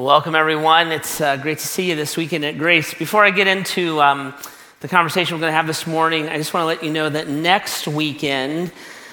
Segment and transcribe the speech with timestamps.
[0.00, 0.92] Welcome, everyone.
[0.92, 2.94] It's uh, great to see you this weekend at Grace.
[2.94, 4.32] Before I get into um,
[4.80, 7.10] the conversation we're going to have this morning, I just want to let you know
[7.10, 8.72] that next weekend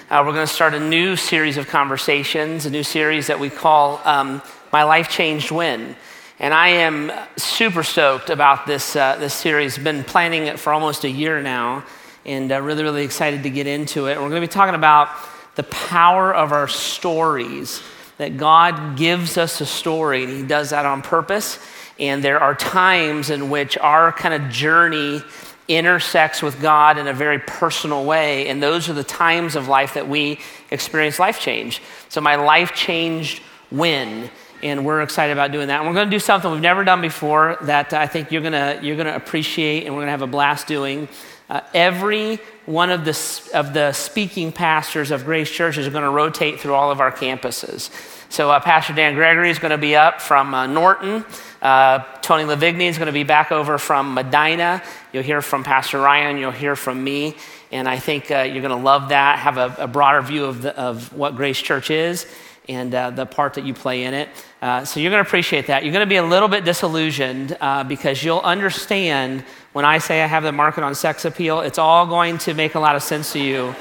[0.09, 3.49] uh, we're going to start a new series of conversations, a new series that we
[3.49, 5.97] call um, My Life Changed When.
[6.39, 9.77] And I am super stoked about this, uh, this series.
[9.77, 11.83] Been planning it for almost a year now,
[12.25, 14.15] and uh, really, really excited to get into it.
[14.15, 15.09] We're going to be talking about
[15.55, 17.83] the power of our stories
[18.17, 21.59] that God gives us a story, and He does that on purpose.
[21.99, 25.21] And there are times in which our kind of journey
[25.67, 28.47] intersects with God in a very personal way.
[28.47, 30.39] And those are the times of life that we
[30.71, 31.81] experience life change.
[32.09, 34.29] So, my life changed when?
[34.63, 35.79] And we're excited about doing that.
[35.79, 38.53] And we're going to do something we've never done before that I think you're going
[38.53, 41.07] to, you're going to appreciate and we're going to have a blast doing.
[41.49, 46.09] Uh, every one of the, of the speaking pastors of Grace Church is going to
[46.09, 47.89] rotate through all of our campuses.
[48.29, 51.23] So, uh, Pastor Dan Gregory is going to be up from uh, Norton.
[51.61, 54.83] Uh, Tony Lavigny is going to be back over from Medina.
[55.13, 56.37] You'll hear from Pastor Ryan.
[56.37, 57.37] You'll hear from me.
[57.71, 60.61] And I think uh, you're going to love that, have a, a broader view of,
[60.61, 62.25] the, of what Grace Church is
[62.69, 64.29] and uh, the part that you play in it.
[64.61, 65.83] Uh, so you're going to appreciate that.
[65.83, 69.45] You're going to be a little bit disillusioned uh, because you'll understand
[69.77, 72.73] when I say I have the market on sex appeal, it's all going to make
[72.73, 73.75] a lot of sense to you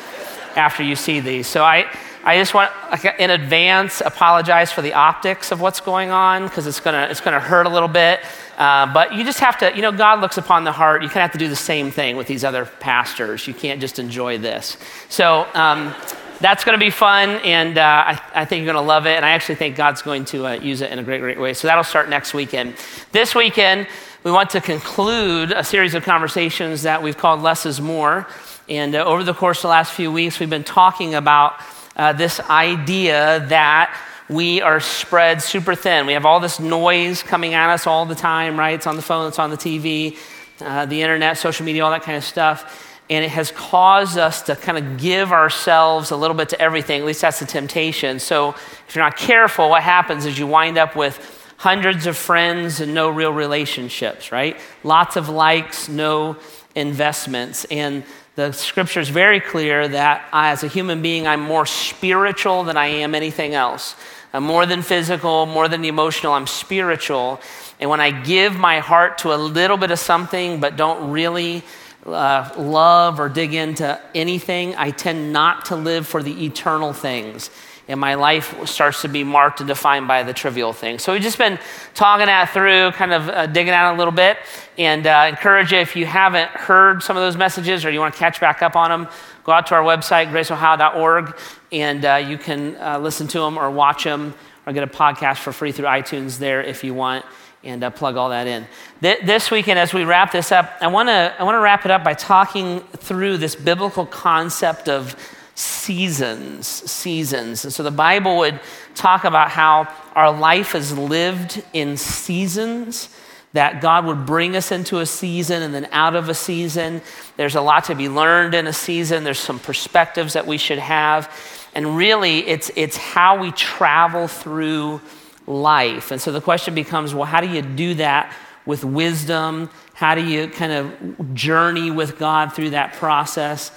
[0.54, 1.46] after you see these.
[1.46, 1.90] So I,
[2.22, 2.70] I just want,
[3.18, 7.40] in advance, apologize for the optics of what's going on because it's gonna, it's gonna
[7.40, 8.20] hurt a little bit.
[8.58, 11.02] Uh, but you just have to, you know, God looks upon the heart.
[11.02, 13.46] You kind of have to do the same thing with these other pastors.
[13.46, 14.76] You can't just enjoy this.
[15.08, 15.94] So um,
[16.40, 19.16] that's going to be fun, and uh, I, I, think you're going to love it.
[19.16, 21.54] And I actually think God's going to uh, use it in a great, great way.
[21.54, 22.74] So that'll start next weekend.
[23.12, 23.88] This weekend,
[24.26, 28.26] we want to conclude a series of conversations that we've called Less is More.
[28.68, 31.60] And uh, over the course of the last few weeks, we've been talking about
[31.94, 33.96] uh, this idea that
[34.28, 36.06] we are spread super thin.
[36.06, 38.74] We have all this noise coming at us all the time, right?
[38.74, 40.18] It's on the phone, it's on the TV,
[40.60, 42.98] uh, the internet, social media, all that kind of stuff.
[43.08, 46.98] And it has caused us to kind of give ourselves a little bit to everything.
[46.98, 48.18] At least that's the temptation.
[48.18, 48.56] So
[48.88, 52.94] if you're not careful, what happens is you wind up with hundreds of friends and
[52.94, 54.58] no real relationships, right?
[54.84, 56.36] Lots of likes, no
[56.74, 57.64] investments.
[57.66, 62.64] And the scripture is very clear that I, as a human being, I'm more spiritual
[62.64, 63.96] than I am anything else.
[64.34, 67.40] I'm more than physical, more than emotional, I'm spiritual.
[67.80, 71.62] And when I give my heart to a little bit of something but don't really
[72.04, 77.50] uh, love or dig into anything, I tend not to live for the eternal things
[77.88, 81.02] and my life starts to be marked and defined by the trivial things.
[81.04, 81.58] So we've just been
[81.94, 84.38] talking that through, kind of uh, digging out a little bit,
[84.76, 88.14] and uh, encourage you if you haven't heard some of those messages or you want
[88.14, 89.08] to catch back up on them,
[89.44, 91.38] go out to our website, graceohio.org,
[91.70, 94.34] and uh, you can uh, listen to them or watch them
[94.66, 97.24] or get a podcast for free through iTunes there if you want.
[97.64, 98.64] And uh, plug all that in.
[99.02, 101.84] Th- this weekend, as we wrap this up, I want to I want to wrap
[101.84, 105.16] it up by talking through this biblical concept of
[105.56, 107.64] seasons, seasons.
[107.64, 108.60] And so the Bible would
[108.94, 113.08] talk about how our life is lived in seasons,
[113.54, 117.00] that God would bring us into a season and then out of a season.
[117.38, 120.78] There's a lot to be learned in a season, there's some perspectives that we should
[120.78, 121.34] have.
[121.74, 125.00] And really, it's, it's how we travel through
[125.46, 126.10] life.
[126.10, 128.30] And so the question becomes well, how do you do that
[128.66, 129.70] with wisdom?
[129.94, 133.70] How do you kind of journey with God through that process?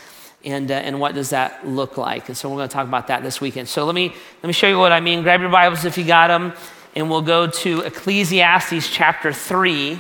[0.46, 2.30] And, uh, and what does that look like?
[2.30, 3.68] And so we're going to talk about that this weekend.
[3.68, 4.10] So let me,
[4.42, 5.22] let me show you what I mean.
[5.22, 6.54] Grab your Bibles if you got them,
[6.96, 10.00] and we'll go to Ecclesiastes chapter 3.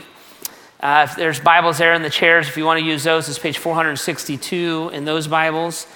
[0.79, 3.37] Uh, if there's Bibles there in the chairs, if you want to use those, it's
[3.37, 5.87] page 462 in those Bibles.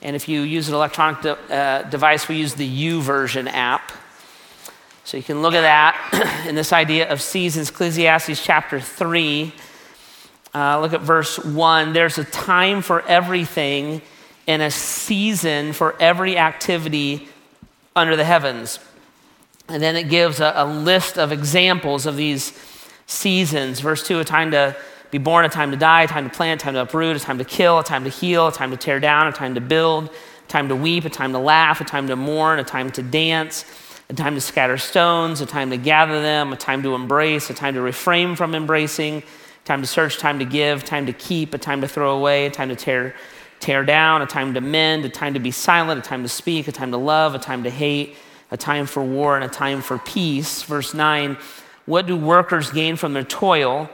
[0.00, 3.92] And if you use an electronic de- uh, device, we use the YouVersion app.
[5.04, 9.52] So you can look at that in this idea of seasons, Ecclesiastes chapter 3.
[10.54, 11.92] Uh, look at verse 1.
[11.92, 14.02] There's a time for everything
[14.46, 17.28] and a season for every activity
[17.96, 18.78] under the heavens.
[19.68, 22.52] And then it gives a, a list of examples of these
[23.06, 23.80] seasons.
[23.80, 24.76] Verse 2 a time to
[25.10, 27.20] be born, a time to die, a time to plant, a time to uproot, a
[27.20, 29.60] time to kill, a time to heal, a time to tear down, a time to
[29.60, 32.90] build, a time to weep, a time to laugh, a time to mourn, a time
[32.90, 33.64] to dance,
[34.08, 37.54] a time to scatter stones, a time to gather them, a time to embrace, a
[37.54, 39.22] time to refrain from embracing
[39.64, 42.50] time to search, time to give, time to keep, a time to throw away, a
[42.50, 43.14] time to tear,
[43.60, 46.66] tear down, a time to mend, a time to be silent, a time to speak,
[46.66, 48.16] a time to love, a time to hate,
[48.50, 50.62] a time for war, and a time for peace.
[50.62, 51.36] Verse 9
[51.86, 53.88] What do workers gain from their toil?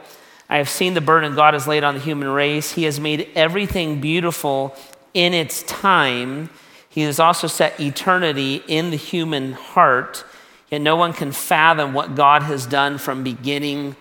[0.49, 2.71] I have seen the burden God has laid on the human race.
[2.71, 4.75] He has made everything beautiful
[5.13, 6.49] in its time.
[6.89, 10.25] He has also set eternity in the human heart.
[10.71, 13.95] and no one can fathom what God has done from beginning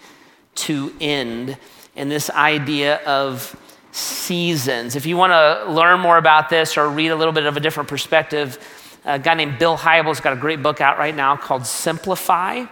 [0.60, 1.56] to end.
[1.96, 3.56] And this idea of
[3.93, 4.96] seasons.
[4.96, 7.60] If you want to learn more about this or read a little bit of a
[7.60, 8.58] different perspective,
[9.05, 12.66] a guy named Bill Hybels got a great book out right now called Simplify.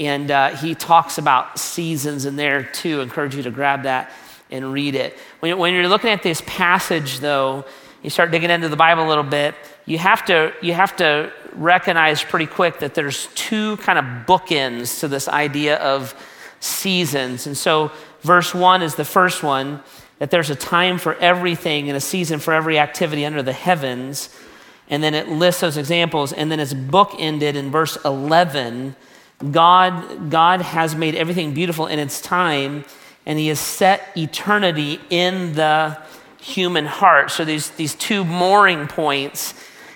[0.00, 3.00] And uh, he talks about seasons in there too.
[3.00, 4.10] I encourage you to grab that
[4.50, 5.16] and read it.
[5.40, 7.64] When, when you're looking at this passage, though,
[8.02, 9.54] you start digging into the Bible a little bit,
[9.86, 15.00] you have to, you have to recognize pretty quick that there's two kind of bookends
[15.00, 16.14] to this idea of
[16.62, 17.46] seasons.
[17.46, 19.82] And so, verse one is the first one
[20.18, 24.28] that there's a time for everything and a season for every activity under the heavens.
[24.88, 26.32] And then it lists those examples.
[26.32, 28.94] And then it's bookended in verse 11.
[29.50, 32.84] God, God has made everything beautiful in its time,
[33.26, 36.00] and He has set eternity in the
[36.38, 37.32] human heart.
[37.32, 39.54] So these, these two mooring points,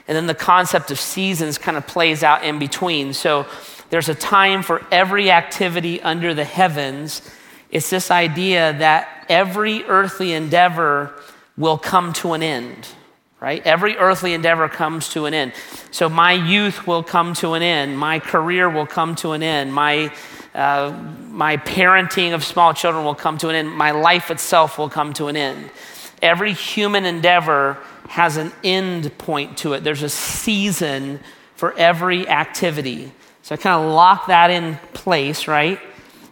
[0.09, 3.12] and then the concept of seasons kind of plays out in between.
[3.12, 3.47] So
[3.91, 7.23] there's a time for every activity under the heavens.
[7.71, 11.12] It's this idea that every earthly endeavor
[11.56, 12.88] will come to an end,
[13.41, 13.65] right?
[13.65, 15.53] Every earthly endeavor comes to an end.
[15.91, 17.99] So my youth will come to an end.
[17.99, 19.73] My career will come to an end.
[19.73, 20.12] My
[20.55, 20.91] uh,
[21.29, 23.71] my parenting of small children will come to an end.
[23.71, 25.71] My life itself will come to an end.
[26.23, 27.77] Every human endeavor
[28.09, 29.85] has an end point to it.
[29.85, 31.21] There's a season
[31.56, 33.12] for every activity.
[33.47, 35.79] So I kind of lock that in place, right?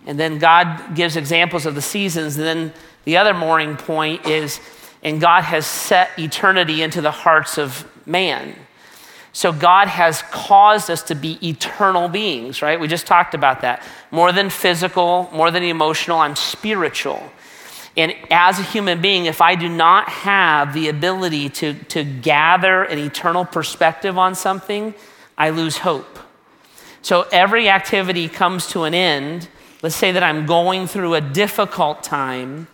[0.05, 2.37] And then God gives examples of the seasons.
[2.37, 2.73] And then
[3.05, 4.59] the other mooring point is,
[5.01, 8.57] and God has set eternity into the hearts of man.
[9.33, 12.81] So God has caused us to be eternal beings, right?
[12.81, 13.85] We just talked about that.
[14.11, 17.23] More than physical, more than emotional, I'm spiritual.
[17.97, 22.83] And as a human being, if I do not have the ability to, to gather
[22.83, 24.95] an eternal perspective on something,
[25.39, 26.14] I lose hope.
[27.05, 29.47] So every activity comes to an end.
[29.83, 32.67] Let's say that I'm going through a difficult time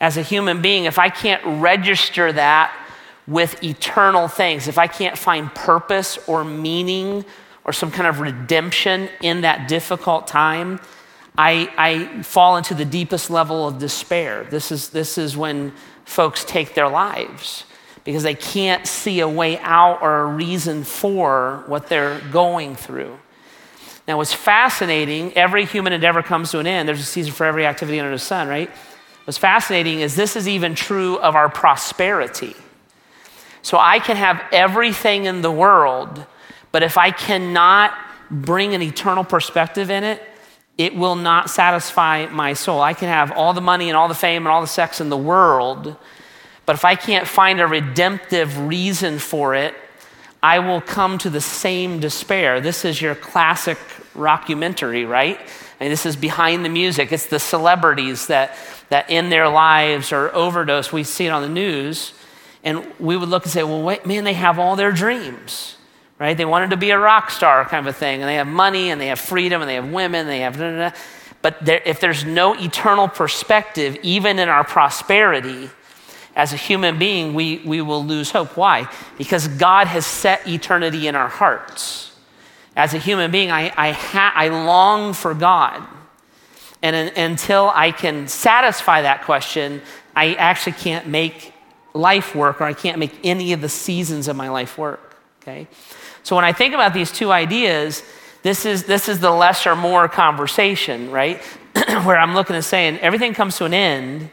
[0.00, 0.86] as a human being.
[0.86, 2.76] If I can't register that
[3.28, 7.24] with eternal things, if I can't find purpose or meaning
[7.62, 10.80] or some kind of redemption in that difficult time,
[11.38, 14.48] I, I fall into the deepest level of despair.
[14.50, 15.72] This is, this is when
[16.04, 17.64] folks take their lives
[18.02, 23.16] because they can't see a way out or a reason for what they're going through.
[24.06, 26.88] Now, what's fascinating, every human endeavor comes to an end.
[26.88, 28.70] There's a season for every activity under the sun, right?
[29.24, 32.54] What's fascinating is this is even true of our prosperity.
[33.62, 36.24] So I can have everything in the world,
[36.70, 37.92] but if I cannot
[38.30, 40.22] bring an eternal perspective in it,
[40.78, 42.80] it will not satisfy my soul.
[42.80, 45.08] I can have all the money and all the fame and all the sex in
[45.08, 45.96] the world,
[46.64, 49.74] but if I can't find a redemptive reason for it,
[50.46, 52.60] I will come to the same despair.
[52.60, 53.78] This is your classic
[54.14, 55.40] rockumentary, right?
[55.40, 57.10] I mean, this is behind the music.
[57.10, 58.56] It's the celebrities that,
[58.88, 60.92] that in their lives or overdose.
[60.92, 62.12] We see it on the news,
[62.62, 65.72] and we would look and say, well, wait, man, they have all their dreams
[66.18, 66.38] right?
[66.38, 68.88] They wanted to be a rock star kind of a thing, and they have money,
[68.90, 70.56] and they have freedom, and they have women, and they have.
[70.56, 71.00] Blah, blah, blah.
[71.42, 75.68] But there, if there's no eternal perspective, even in our prosperity,
[76.36, 78.58] as a human being, we, we will lose hope.
[78.58, 78.88] Why?
[79.16, 82.12] Because God has set eternity in our hearts.
[82.76, 85.82] As a human being, I, I, ha- I long for God.
[86.82, 89.80] And in, until I can satisfy that question,
[90.14, 91.54] I actually can't make
[91.94, 95.16] life work, or I can't make any of the seasons of my life work.
[95.40, 95.66] Okay?
[96.22, 98.02] So when I think about these two ideas,
[98.42, 101.42] this is, this is the less or more conversation, right?
[102.04, 104.30] Where I'm looking and saying everything comes to an end.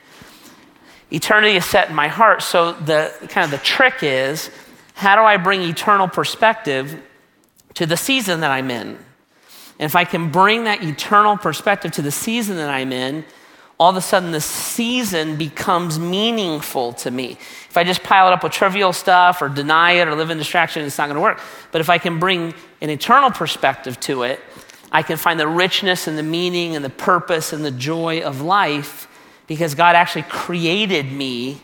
[1.14, 2.42] Eternity is set in my heart.
[2.42, 4.50] So the kind of the trick is
[4.96, 7.00] how do I bring eternal perspective
[7.76, 8.98] to the season that I'm in?
[9.80, 13.26] And if I can bring that eternal perspective to the season that I'm in,
[13.80, 17.38] all of a sudden the season becomes meaningful to me.
[17.70, 20.38] If I just pile it up with trivial stuff or deny it or live in
[20.40, 21.40] distraction, it's not going to work.
[21.72, 24.40] But if I can bring an eternal perspective to it,
[24.92, 28.42] I can find the richness and the meaning and the purpose and the joy of
[28.42, 29.08] life
[29.54, 31.62] because God actually created me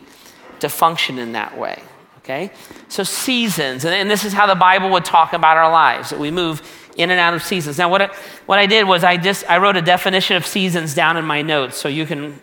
[0.60, 1.82] to function in that way.
[2.18, 2.52] Okay?
[2.88, 6.30] So, seasons, and this is how the Bible would talk about our lives that we
[6.30, 6.62] move
[6.96, 7.78] in and out of seasons.
[7.78, 8.06] Now, what I,
[8.46, 11.42] what I did was I just I wrote a definition of seasons down in my
[11.42, 12.40] notes, so you can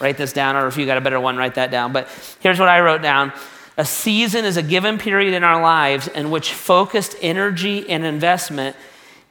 [0.00, 1.92] write this down, or if you got a better one, write that down.
[1.92, 2.08] But
[2.40, 3.32] here's what I wrote down.
[3.76, 8.74] A season is a given period in our lives in which focused energy and investment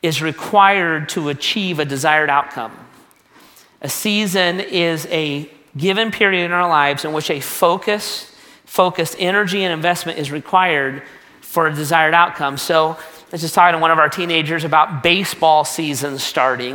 [0.03, 2.72] is required to achieve a desired outcome.
[3.81, 8.32] A season is a given period in our lives in which a focus,
[8.65, 11.03] focused energy and investment is required
[11.41, 12.58] for a desired outcome.
[12.58, 12.98] So
[13.36, 16.74] was just talking to one of our teenagers about baseball season starting.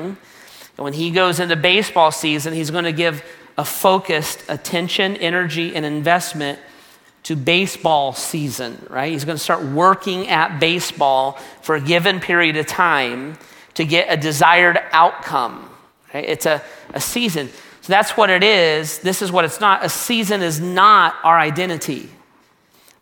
[0.76, 3.25] And when he goes into baseball season, he's going to give
[3.57, 6.59] a focused attention, energy, and investment
[7.23, 9.11] to baseball season, right?
[9.11, 13.38] He's going to start working at baseball for a given period of time
[13.75, 15.66] to get a desired outcome.
[16.12, 16.28] Right?
[16.28, 17.49] It's a, a season.
[17.90, 19.00] That's what it is.
[19.00, 19.85] This is what it's not.
[19.85, 22.09] A season is not our identity.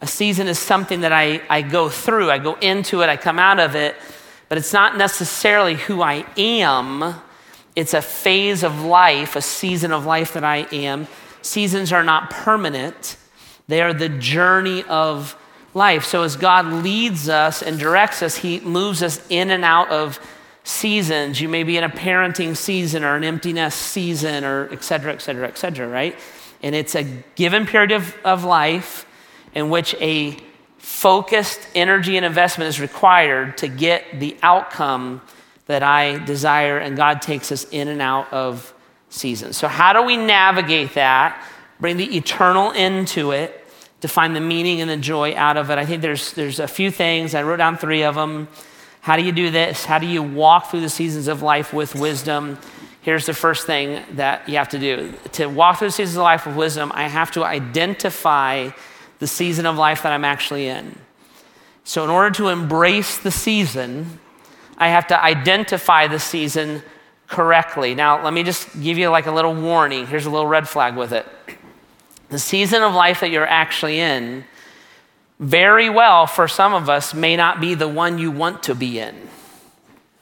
[0.00, 3.38] A season is something that I, I go through, I go into it, I come
[3.38, 3.96] out of it,
[4.48, 7.16] but it's not necessarily who I am.
[7.76, 11.06] It's a phase of life, a season of life that I am.
[11.42, 13.18] Seasons are not permanent,
[13.66, 15.36] they are the journey of
[15.74, 16.04] life.
[16.04, 20.18] So as God leads us and directs us, He moves us in and out of
[20.68, 21.40] seasons.
[21.40, 25.22] You may be in a parenting season or an emptiness season or et cetera, et
[25.22, 26.14] cetera, et cetera, right?
[26.62, 27.04] And it's a
[27.36, 29.06] given period of, of life
[29.54, 30.36] in which a
[30.76, 35.22] focused energy and investment is required to get the outcome
[35.66, 38.72] that I desire, and God takes us in and out of
[39.10, 39.56] seasons.
[39.56, 41.42] So, how do we navigate that?
[41.80, 43.66] Bring the eternal into it
[44.00, 45.78] to find the meaning and the joy out of it.
[45.78, 47.34] I think there's, there's a few things.
[47.34, 48.48] I wrote down three of them.
[49.08, 49.86] How do you do this?
[49.86, 52.58] How do you walk through the seasons of life with wisdom?
[53.00, 55.14] Here's the first thing that you have to do.
[55.32, 58.68] To walk through the seasons of life with wisdom, I have to identify
[59.18, 60.94] the season of life that I'm actually in.
[61.84, 64.20] So, in order to embrace the season,
[64.76, 66.82] I have to identify the season
[67.28, 67.94] correctly.
[67.94, 70.06] Now, let me just give you like a little warning.
[70.06, 71.24] Here's a little red flag with it.
[72.28, 74.44] The season of life that you're actually in,
[75.38, 78.98] very well for some of us, may not be the one you want to be
[78.98, 79.14] in.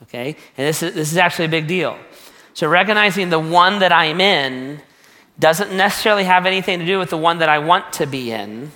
[0.02, 0.37] Okay?
[0.56, 1.99] And this is, this is actually a big deal.
[2.54, 4.80] So, recognizing the one that I'm in
[5.38, 8.73] doesn't necessarily have anything to do with the one that I want to be in.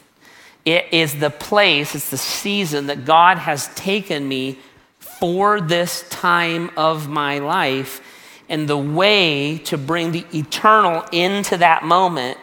[0.64, 4.58] It is the place, it's the season that God has taken me
[4.98, 8.02] for this time of my life.
[8.48, 12.36] And the way to bring the eternal into that moment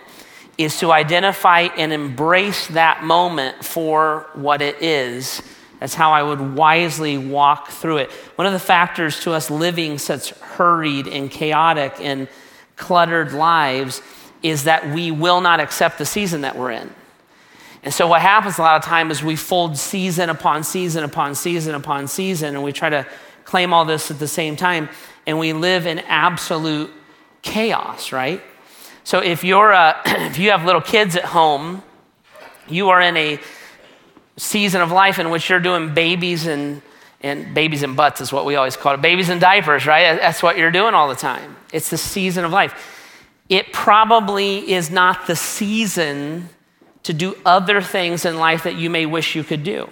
[0.57, 5.41] is to identify and embrace that moment for what it is.
[5.79, 8.11] That's how I would wisely walk through it.
[8.35, 12.27] One of the factors to us living such hurried and chaotic and
[12.75, 14.01] cluttered lives
[14.41, 16.89] is that we will not accept the season that we're in.
[17.83, 21.35] And so what happens a lot of time is we fold season upon season upon
[21.35, 23.07] season upon season, and we try to
[23.45, 24.89] claim all this at the same time,
[25.25, 26.91] and we live in absolute
[27.43, 28.41] chaos, right?
[29.07, 31.81] So if you're uh, a, if you have little kids at home,
[32.67, 33.39] you are in a
[34.35, 36.81] season of life in which you're doing babies and
[37.21, 39.01] and babies and butts is what we always call it.
[39.01, 40.19] Babies and diapers, right?
[40.19, 41.55] That's what you're doing all the time.
[41.71, 42.75] It's the season of life.
[43.47, 46.49] It probably is not the season
[47.03, 49.89] to do other things in life that you may wish you could do.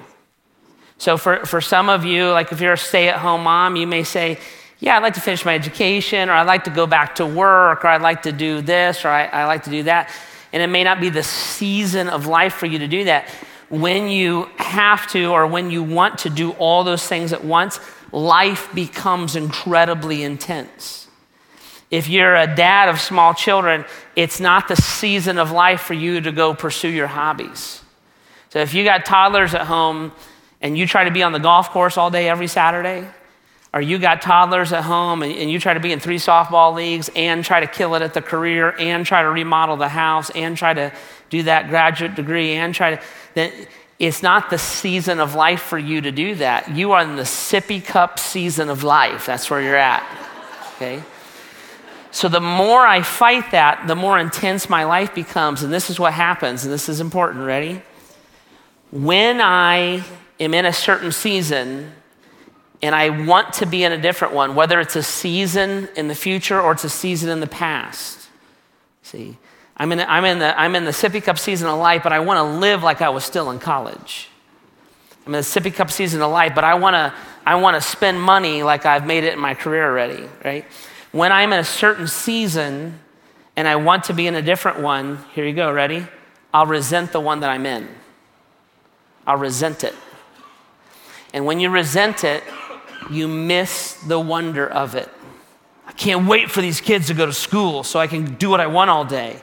[0.97, 3.87] So, for, for some of you, like if you're a stay at home mom, you
[3.87, 4.39] may say,
[4.79, 7.85] Yeah, I'd like to finish my education, or I'd like to go back to work,
[7.85, 10.11] or I'd like to do this, or I, I like to do that.
[10.51, 13.29] And it may not be the season of life for you to do that.
[13.69, 17.79] When you have to, or when you want to do all those things at once,
[18.11, 21.07] life becomes incredibly intense.
[21.89, 26.21] If you're a dad of small children, it's not the season of life for you
[26.21, 27.81] to go pursue your hobbies.
[28.49, 30.11] So if you got toddlers at home
[30.61, 33.07] and you try to be on the golf course all day every Saturday,
[33.75, 36.73] or you got toddlers at home and, and, you try to be in three softball
[36.73, 40.29] leagues and try to kill it at the career and try to remodel the house
[40.29, 40.93] and try to
[41.29, 43.01] do that graduate degree and try to,
[43.33, 43.51] then
[43.99, 46.71] it's not the season of life for you to do that.
[46.71, 49.25] You are in the sippy cup season of life.
[49.25, 50.03] That's where you're at.
[50.75, 51.03] Okay?
[52.11, 55.63] So the more I fight that, the more intense my life becomes.
[55.63, 57.45] And this is what happens, and this is important.
[57.45, 57.81] Ready?
[58.91, 60.01] When I
[60.39, 61.91] am in a certain season
[62.85, 66.13] and I want to be in a different one, whether it's a season in the
[66.13, 68.29] future or it's a season in the past.
[69.01, 69.37] See,
[69.75, 72.13] I'm in, the, I'm in, the, I'm in the sippy cup season of life, but
[72.13, 74.29] I want to live like I was still in college.
[75.25, 77.11] I'm in the sippy cup season of life, but I want to
[77.47, 80.65] I want to spend money like I've made it in my career already, right?
[81.11, 82.99] When I'm in a certain season
[83.55, 86.05] and I want to be in a different one, here you go, ready?
[86.53, 87.87] I'll resent the one that I'm in.
[89.25, 89.95] I'll resent it.
[91.33, 92.43] And when you resent it,
[93.09, 95.09] you miss the wonder of it.
[95.85, 98.59] I can't wait for these kids to go to school so I can do what
[98.59, 99.39] I want all day.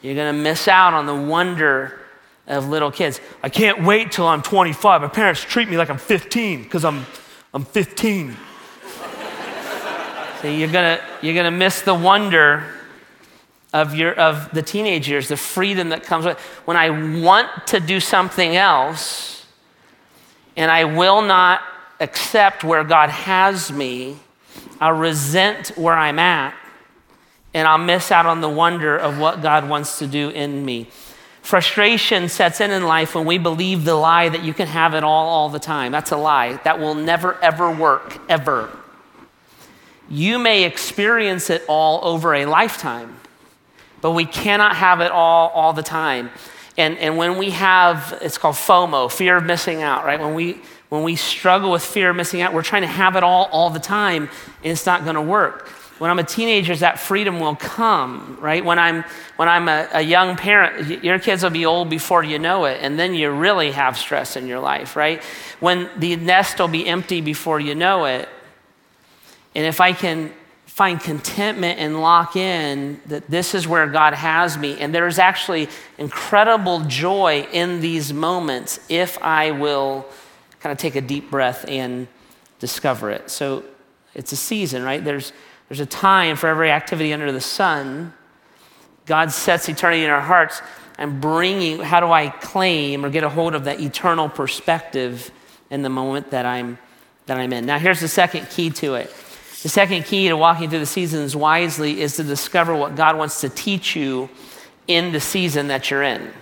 [0.00, 2.00] You're going to miss out on the wonder
[2.46, 3.20] of little kids.
[3.42, 5.02] I can't wait till I'm 25.
[5.02, 7.04] My parents treat me like I'm 15 because I'm,
[7.52, 8.36] I'm 15.
[10.40, 12.64] So you're gonna, you're gonna miss the wonder
[13.72, 16.90] of, your, of the teenage years, the freedom that comes with when I
[17.20, 19.44] want to do something else
[20.56, 21.62] and I will not
[22.00, 24.16] accept where God has me,
[24.80, 26.54] I'll resent where I'm at,
[27.54, 30.88] and I'll miss out on the wonder of what God wants to do in me.
[31.42, 35.02] Frustration sets in in life when we believe the lie that you can have it
[35.02, 35.92] all all the time.
[35.92, 36.60] That's a lie.
[36.64, 38.70] That will never, ever work, ever.
[40.10, 43.16] You may experience it all over a lifetime,
[44.00, 46.30] but we cannot have it all all the time.
[46.76, 50.20] And, and when we have, it's called FOMO, fear of missing out, right?
[50.20, 53.22] When we, when we struggle with fear of missing out, we're trying to have it
[53.22, 54.28] all all the time,
[54.62, 55.68] and it's not going to work
[55.98, 58.64] when I'm a teenager, that freedom will come, right?
[58.64, 59.04] When I'm,
[59.36, 62.78] when I'm a, a, young parent, your kids will be old before you know it,
[62.80, 65.22] and then you really have stress in your life, right?
[65.58, 68.28] When the nest will be empty before you know it.
[69.56, 70.32] And if I can
[70.66, 75.68] find contentment and lock in that this is where God has me, and there's actually
[75.98, 80.06] incredible joy in these moments if I will
[80.60, 82.08] kind of take a deep breath and
[82.58, 83.30] discover it.
[83.30, 83.64] So
[84.14, 85.02] it's a season, right?
[85.04, 85.32] There's
[85.68, 88.14] there's a time for every activity under the sun.
[89.04, 90.62] God sets eternity in our hearts.
[90.98, 95.30] I'm bringing, how do I claim or get a hold of that eternal perspective
[95.70, 96.78] in the moment that I'm,
[97.26, 97.66] that I'm in?
[97.66, 99.14] Now, here's the second key to it.
[99.62, 103.40] The second key to walking through the seasons wisely is to discover what God wants
[103.42, 104.28] to teach you
[104.86, 106.32] in the season that you're in.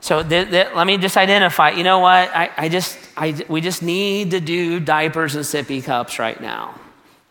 [0.00, 1.70] So th- th- let me just identify.
[1.70, 2.30] You know what?
[2.34, 6.74] I, I just, I, we just need to do diapers and sippy cups right now.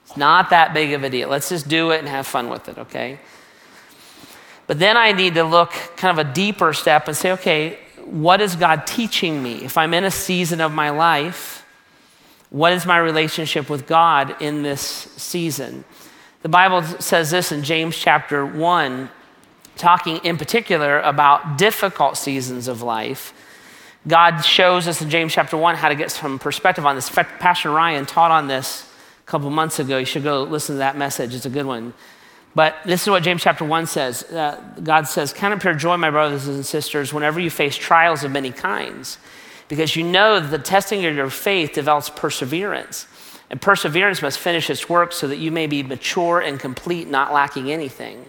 [0.06, 1.30] It's not that big of a deal.
[1.30, 3.20] Let's just do it and have fun with it, okay?
[4.68, 8.42] But then I need to look kind of a deeper step and say, okay, what
[8.42, 9.64] is God teaching me?
[9.64, 11.66] If I'm in a season of my life,
[12.50, 15.86] what is my relationship with God in this season?
[16.42, 19.10] The Bible says this in James chapter 1,
[19.80, 23.34] talking in particular about difficult seasons of life.
[24.08, 27.10] God shows us in James chapter 1 how to get some perspective on this.
[27.10, 28.90] Pastor Ryan taught on this
[29.22, 29.98] a couple months ago.
[29.98, 31.94] You should go listen to that message, it's a good one.
[32.56, 35.98] But this is what James chapter 1 says uh, God says, Count it pure joy,
[35.98, 39.18] my brothers and sisters, whenever you face trials of many kinds,
[39.68, 43.08] because you know that the testing of your faith develops perseverance.
[43.52, 47.34] And perseverance must finish its work so that you may be mature and complete, not
[47.34, 48.26] lacking anything.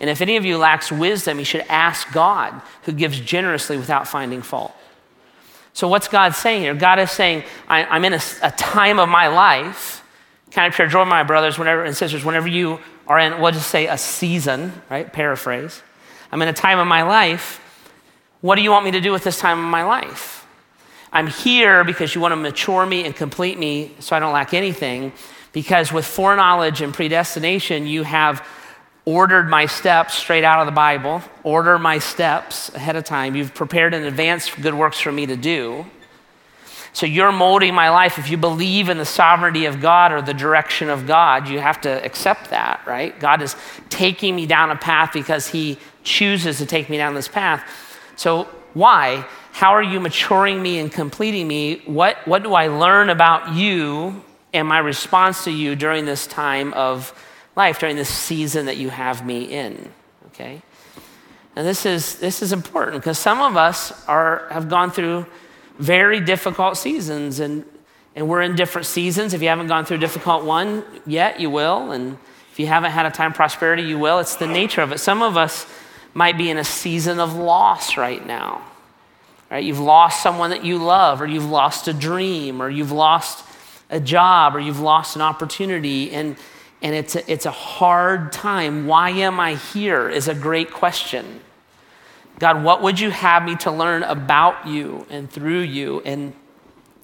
[0.00, 4.08] And if any of you lacks wisdom, you should ask God, who gives generously without
[4.08, 4.74] finding fault.
[5.72, 6.74] So, what's God saying here?
[6.74, 10.00] God is saying, I, am in a, a time of my life
[10.50, 13.70] Kind of pure joy, my brothers whenever, and sisters, whenever you are in, we'll just
[13.70, 15.10] say a season, right?
[15.12, 15.82] Paraphrase.
[16.32, 17.60] I'm in a time of my life.
[18.40, 20.46] What do you want me to do with this time of my life?
[21.12, 24.54] I'm here because you want to mature me and complete me so I don't lack
[24.54, 25.12] anything.
[25.52, 28.46] Because with foreknowledge and predestination, you have
[29.10, 33.34] ordered my steps straight out of the Bible, order my steps ahead of time.
[33.34, 35.84] You've prepared in advance good works for me to do.
[36.92, 38.18] So you're molding my life.
[38.18, 41.80] If you believe in the sovereignty of God or the direction of God, you have
[41.80, 43.18] to accept that, right?
[43.18, 43.56] God is
[43.88, 47.64] taking me down a path because He chooses to take me down this path.
[48.14, 48.44] So
[48.74, 49.26] why?
[49.50, 51.82] How are you maturing me and completing me?
[51.84, 56.72] What, what do I learn about you and my response to you during this time
[56.74, 57.12] of
[57.56, 59.90] life, during this season that you have me in?
[60.28, 60.62] Okay?
[61.56, 65.26] And this is, this is important because some of us are, have gone through
[65.78, 67.40] very difficult seasons.
[67.40, 67.64] And,
[68.14, 69.34] and we're in different seasons.
[69.34, 71.90] If you haven't gone through a difficult one yet, you will.
[71.90, 72.18] And
[72.52, 74.20] if you haven't had a time of prosperity, you will.
[74.20, 74.98] It's the nature of it.
[74.98, 75.66] Some of us
[76.14, 78.62] might be in a season of loss right now.
[79.50, 79.64] Right?
[79.64, 83.44] You've lost someone that you love, or you've lost a dream, or you've lost
[83.90, 86.12] a job, or you've lost an opportunity.
[86.12, 86.36] And,
[86.82, 88.86] and it's, a, it's a hard time.
[88.86, 90.08] Why am I here?
[90.08, 91.40] Is a great question.
[92.38, 96.00] God, what would you have me to learn about you and through you?
[96.00, 96.32] And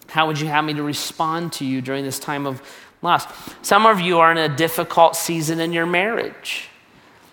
[0.09, 2.63] how would you have me to respond to you during this time of
[3.03, 3.27] loss?
[3.61, 6.69] Some of you are in a difficult season in your marriage.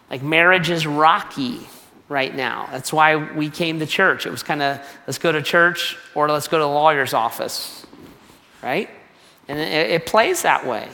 [0.10, 1.62] Like marriage is rocky
[2.10, 2.68] right now.
[2.72, 4.26] That's why we came to church.
[4.26, 7.86] It was kind of let's go to church or let's go to the lawyer's office,
[8.62, 8.90] right?
[9.48, 10.90] And it, it plays that way.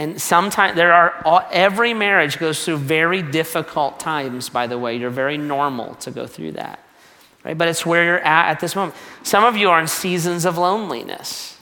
[0.00, 4.96] And sometimes there are, every marriage goes through very difficult times, by the way.
[4.96, 6.80] You're very normal to go through that.
[7.44, 7.56] Right?
[7.56, 8.96] But it's where you're at at this moment.
[9.24, 11.58] Some of you are in seasons of loneliness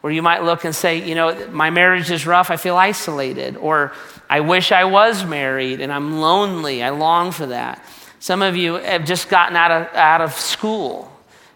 [0.00, 3.56] where you might look and say, you know, my marriage is rough, I feel isolated,
[3.56, 3.92] or
[4.28, 7.80] I wish I was married and I'm lonely, I long for that.
[8.18, 11.12] Some of you have just gotten out of, out of school,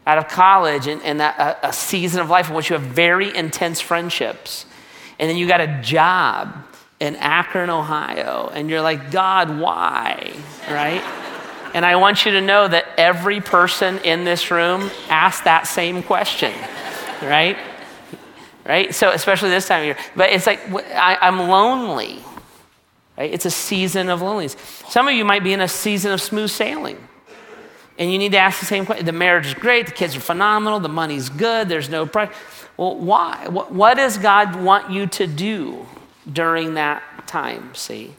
[0.06, 2.86] out of college, and, and that, a, a season of life in which you have
[2.86, 4.66] very intense friendships
[5.20, 6.56] and then you got a job
[6.98, 10.32] in Akron, Ohio, and you're like, God, why?
[10.68, 11.02] Right?
[11.74, 16.02] And I want you to know that every person in this room asked that same
[16.02, 16.52] question,
[17.22, 17.58] right?
[18.64, 18.94] right?
[18.94, 19.96] So, especially this time of year.
[20.16, 20.60] But it's like,
[20.94, 22.18] I, I'm lonely,
[23.18, 23.32] right?
[23.32, 24.56] It's a season of loneliness.
[24.88, 26.96] Some of you might be in a season of smooth sailing.
[27.98, 29.04] And you need to ask the same question.
[29.04, 32.30] The marriage is great, the kids are phenomenal, the money's good, there's no price.
[32.80, 33.46] Well, why?
[33.48, 35.86] What, does God want you to do
[36.32, 38.14] during that time, see?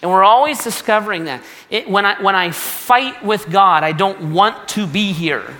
[0.00, 1.42] And we're always discovering that.
[1.70, 5.56] It, when, I, when I fight with God, I don't want to be here.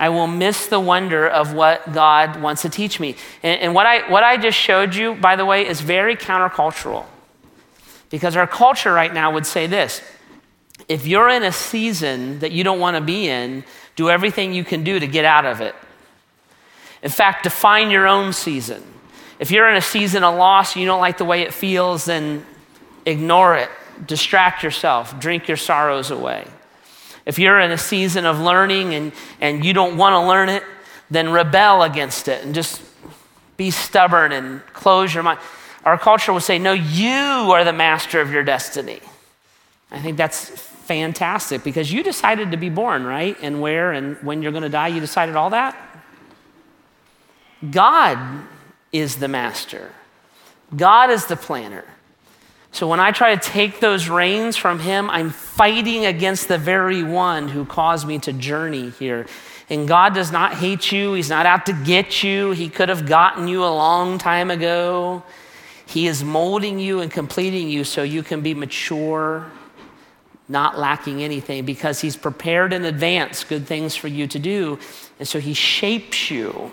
[0.00, 3.16] I will miss the wonder of what God wants to teach me.
[3.42, 7.04] And, and, what, I, what I just showed you, by the way, is very countercultural.
[8.08, 10.00] Because our culture right now would say this
[10.88, 13.62] if you're in a season that you don't want to be in,
[13.94, 15.74] do everything you can do to get out of it.
[17.06, 18.82] In fact, define your own season.
[19.38, 22.44] If you're in a season of loss you don't like the way it feels, then
[23.04, 23.70] ignore it,
[24.04, 26.48] distract yourself, drink your sorrows away.
[27.24, 30.64] If you're in a season of learning and, and you don't want to learn it,
[31.08, 32.82] then rebel against it and just
[33.56, 35.38] be stubborn and close your mind.
[35.84, 37.12] Our culture will say, No, you
[37.52, 38.98] are the master of your destiny.
[39.92, 43.36] I think that's fantastic because you decided to be born, right?
[43.42, 45.95] And where and when you're going to die, you decided all that.
[47.70, 48.18] God
[48.92, 49.92] is the master,
[50.74, 51.84] God is the planner.
[52.72, 57.02] So when I try to take those reins from him, I'm fighting against the very
[57.02, 59.26] one who caused me to journey here.
[59.70, 61.14] And God does not hate you.
[61.14, 62.50] He's not out to get you.
[62.50, 65.22] He could have gotten you a long time ago.
[65.86, 69.50] He is molding you and completing you so you can be mature,
[70.46, 74.78] not lacking anything, because He's prepared in advance good things for you to do.
[75.18, 76.70] And so He shapes you,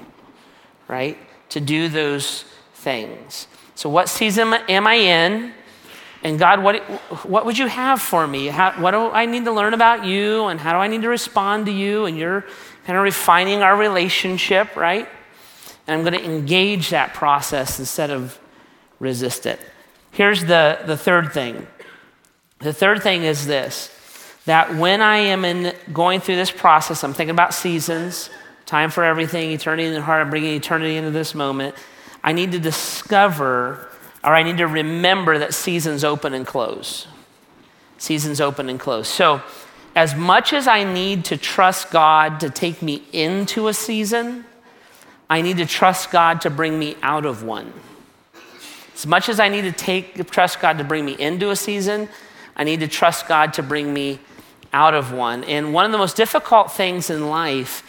[0.87, 1.17] right,
[1.49, 3.47] to do those things.
[3.75, 5.53] So, what season am I in?
[6.23, 6.81] And God, what,
[7.25, 8.47] what would you have for me?
[8.47, 10.45] How, what do I need to learn about you?
[10.45, 12.05] And how do I need to respond to you?
[12.05, 12.45] And you're
[12.85, 15.07] kind of refining our relationship, right?
[15.85, 18.39] And I'm going to engage that process instead of
[18.99, 19.59] resist it.
[20.11, 21.67] Here's the, the third thing.
[22.59, 23.89] The third thing is this
[24.45, 28.29] that when I am in going through this process, I'm thinking about seasons,
[28.65, 31.75] time for everything, eternity in the heart, I'm bringing eternity into this moment.
[32.23, 33.89] I need to discover
[34.23, 37.07] or I need to remember that seasons open and close.
[37.97, 39.07] Seasons open and close.
[39.07, 39.41] So,
[39.95, 44.45] as much as I need to trust God to take me into a season,
[45.29, 47.71] I need to trust God to bring me out of one.
[48.95, 52.09] As much as I need to take, trust God to bring me into a season,
[52.55, 54.19] I need to trust God to bring me
[54.71, 55.43] out of one.
[55.43, 57.83] And one of the most difficult things in life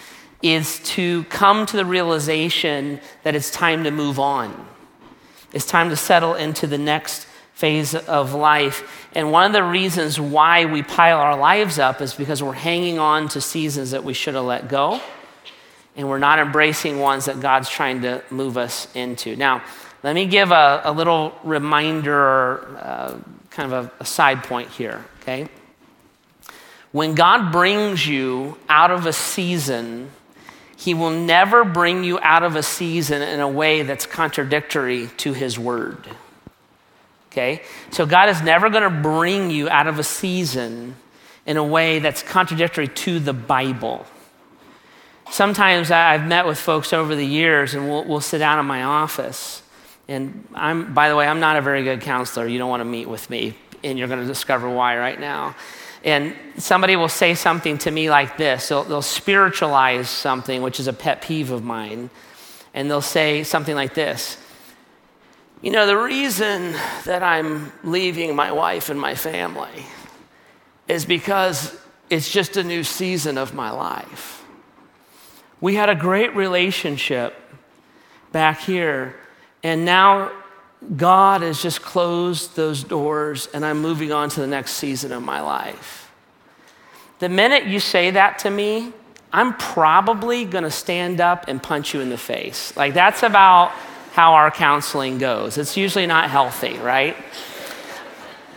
[0.45, 4.69] is to come to the realization that it's time to move on.
[5.55, 9.09] It's time to settle into the next phase of life.
[9.15, 12.99] And one of the reasons why we pile our lives up is because we're hanging
[12.99, 15.01] on to seasons that we should have let go.
[15.97, 19.37] And we're not embracing ones that God's trying to move us into.
[19.37, 19.65] Now,
[20.03, 25.03] let me give a, a little reminder uh, kind of a, a side point here,
[25.23, 25.49] okay?
[26.93, 30.11] When God brings you out of a season,
[30.85, 35.33] he will never bring you out of a season in a way that's contradictory to
[35.33, 36.07] His word.
[37.33, 37.63] Okay?
[37.91, 40.97] So God is never going to bring you out of a season
[41.47, 44.05] in a way that's contradictory to the Bible.
[45.31, 48.83] Sometimes I've met with folks over the years and we'll, we'll sit down in my
[48.83, 49.63] office.
[50.07, 52.47] And I'm, by the way, I'm not a very good counselor.
[52.47, 55.57] You don't want to meet with me, and you're going to discover why right now
[56.05, 58.69] and somebody will say something to me like this.
[58.69, 62.11] They'll, they'll, spiritualize something, which is a pet peeve of mine,
[62.75, 64.37] and they'll say something like this.
[65.63, 66.75] You know, the reason
[67.07, 69.87] that I'm leaving my wife and my family
[70.87, 71.75] is because
[72.11, 74.45] it's just a new season of my life.
[75.63, 77.35] We had a great relationship
[78.31, 79.17] back here,
[79.63, 80.31] and now
[80.97, 85.23] God has just closed those doors and I'm moving on to the next season of
[85.23, 86.11] my life.
[87.19, 88.93] The minute you say that to me,
[89.33, 92.77] I'm probably to stand up and punch you in the face.
[92.77, 93.71] Like, that's about
[94.13, 95.59] how our counseling goes.
[95.59, 97.17] It's usually not healthy, right?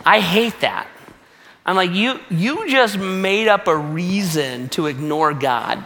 [0.04, 0.86] I hate that.
[1.66, 5.82] I'm like, you, you just made up a reason to ignore God.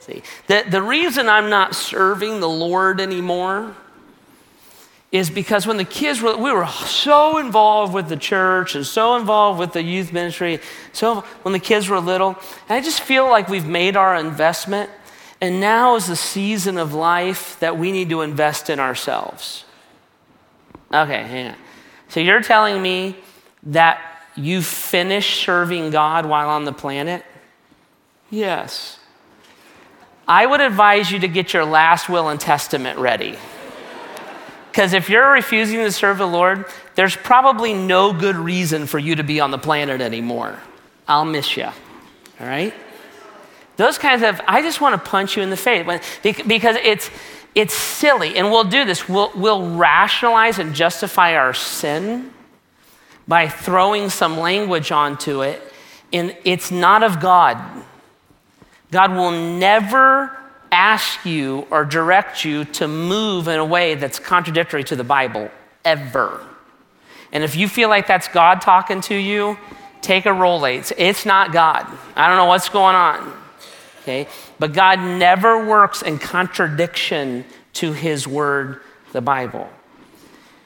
[0.00, 3.74] See, the, the reason I'm not serving the Lord anymore
[5.14, 9.14] is because when the kids were, we were so involved with the church and so
[9.14, 10.58] involved with the youth ministry.
[10.92, 12.30] So when the kids were little,
[12.68, 14.90] and I just feel like we've made our investment,
[15.40, 19.64] and now is the season of life that we need to invest in ourselves.
[20.92, 21.56] Okay, hang on.
[22.08, 23.14] So you're telling me
[23.62, 24.00] that
[24.34, 27.24] you finished serving God while on the planet?
[28.30, 28.98] Yes.
[30.26, 33.38] I would advise you to get your last will and testament ready.
[34.74, 36.64] Because if you're refusing to serve the Lord,
[36.96, 40.58] there's probably no good reason for you to be on the planet anymore.
[41.06, 41.66] I'll miss you.
[41.66, 41.72] All
[42.40, 42.74] right?
[43.76, 45.86] Those kinds of, I just want to punch you in the face
[46.24, 47.08] because it's,
[47.54, 48.36] it's silly.
[48.36, 49.08] And we'll do this.
[49.08, 52.32] We'll, we'll rationalize and justify our sin
[53.28, 55.62] by throwing some language onto it.
[56.12, 57.62] And it's not of God.
[58.90, 60.36] God will never
[60.74, 65.48] ask you or direct you to move in a way that's contradictory to the Bible,
[65.84, 66.44] ever.
[67.32, 69.56] And if you feel like that's God talking to you,
[70.02, 70.92] take a Rolaids.
[70.98, 71.86] It's not God.
[72.16, 73.32] I don't know what's going on.
[74.02, 74.26] Okay?
[74.58, 78.80] But God never works in contradiction to his word,
[79.12, 79.68] the Bible.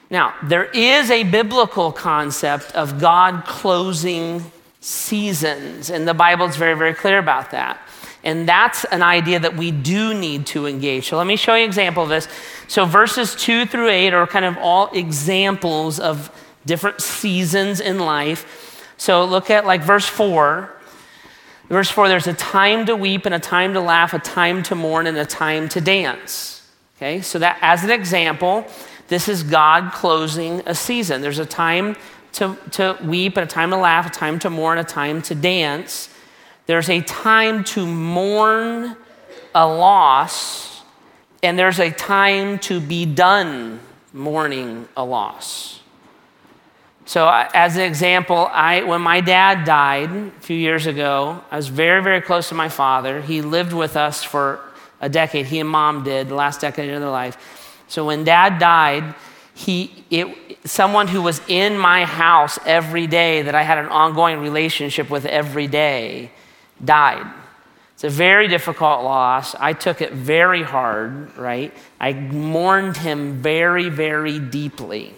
[0.09, 6.75] Now, there is a biblical concept of God closing seasons, and the Bible is very,
[6.75, 7.79] very clear about that.
[8.23, 11.07] And that's an idea that we do need to engage.
[11.07, 12.27] So let me show you an example of this.
[12.67, 16.29] So verses two through eight are kind of all examples of
[16.65, 18.93] different seasons in life.
[18.97, 20.75] So look at like verse four.
[21.69, 24.75] Verse 4 there's a time to weep and a time to laugh, a time to
[24.75, 26.67] mourn and a time to dance.
[26.97, 28.65] Okay, so that as an example,
[29.07, 31.21] this is God closing a season.
[31.21, 31.95] There's a time
[32.33, 35.35] to, to weep and a time to laugh, a time to mourn, a time to
[35.35, 36.09] dance.
[36.69, 38.95] There's a time to mourn
[39.55, 40.83] a loss,
[41.41, 43.79] and there's a time to be done
[44.13, 45.79] mourning a loss.
[47.05, 51.69] So, as an example, I, when my dad died a few years ago, I was
[51.69, 53.19] very, very close to my father.
[53.19, 54.59] He lived with us for
[55.01, 55.47] a decade.
[55.47, 57.83] He and mom did the last decade of their life.
[57.87, 59.15] So, when dad died,
[59.55, 64.39] he, it, someone who was in my house every day that I had an ongoing
[64.39, 66.29] relationship with every day
[66.83, 67.25] died.
[67.93, 69.55] It's a very difficult loss.
[69.55, 71.73] I took it very hard, right?
[71.99, 75.13] I mourned him very, very deeply.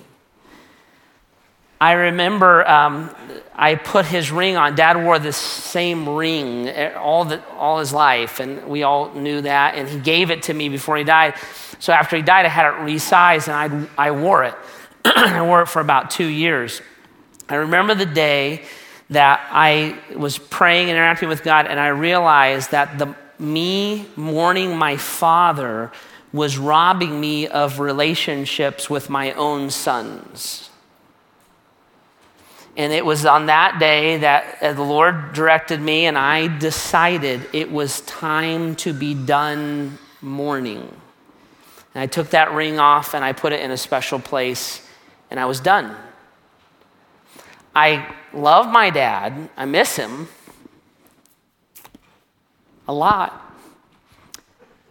[1.80, 3.10] I remember um,
[3.56, 4.76] I put his ring on.
[4.76, 9.76] Dad wore the same ring all, the, all his life, and we all knew that.
[9.76, 11.36] And he gave it to me before he died.
[11.80, 14.56] So after he died, I had it resized, and I, I wore it.
[15.06, 16.82] I wore it for about two years.
[17.50, 18.63] I remember the day
[19.12, 24.78] that I was praying and interacting with God, and I realized that the, me mourning
[24.78, 25.91] my father
[26.34, 30.69] was robbing me of relationships with my own sons.
[32.78, 37.50] And it was on that day that uh, the Lord directed me, and I decided
[37.52, 40.80] it was time to be done mourning.
[41.93, 44.88] And I took that ring off and I put it in a special place,
[45.30, 45.97] and I was done.
[47.76, 50.28] I love my dad, I miss him
[52.88, 53.56] a lot,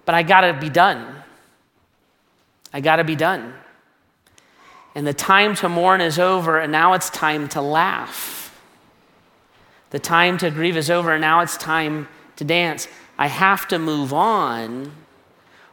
[0.05, 1.17] but I gotta be done.
[2.73, 3.55] I gotta be done.
[4.95, 8.59] And the time to mourn is over, and now it's time to laugh.
[9.91, 12.89] The time to grieve is over, and now it's time to dance.
[13.19, 14.93] I have to move on,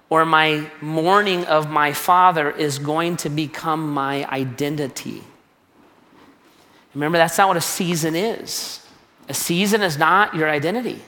[0.09, 5.23] or my mourning of my father is going to become my identity.
[6.97, 8.83] Remember, that's not what a season is.
[9.29, 10.99] A season is not your identity.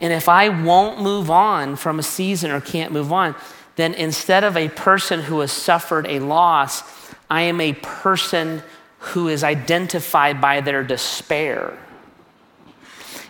[0.00, 3.34] And if I won't move on from a season or can't move on,
[3.74, 6.84] then instead of a person who has suffered a loss,
[7.28, 8.62] I am a person
[9.00, 11.76] who is identified by their despair.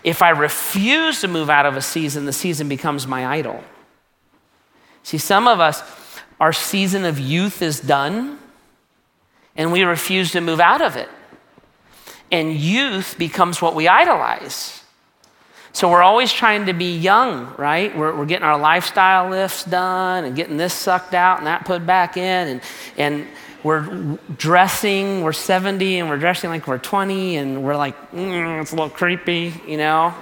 [0.05, 3.65] If I refuse to move out of a season, the season becomes my idol.
[5.03, 5.83] See, some of us,
[6.39, 8.39] our season of youth is done,
[9.57, 11.09] and we refuse to move out of it.
[12.31, 14.83] And youth becomes what we idolize.
[15.73, 17.97] So we're always trying to be young, right?
[17.97, 21.87] We're, we're getting our lifestyle lifts done and getting this sucked out and that put
[21.87, 22.49] back in.
[22.49, 22.61] And,
[22.97, 23.27] and
[23.63, 28.73] we're dressing, we're 70 and we're dressing like we're 20 and we're like, mm, it's
[28.73, 30.15] a little creepy, you know?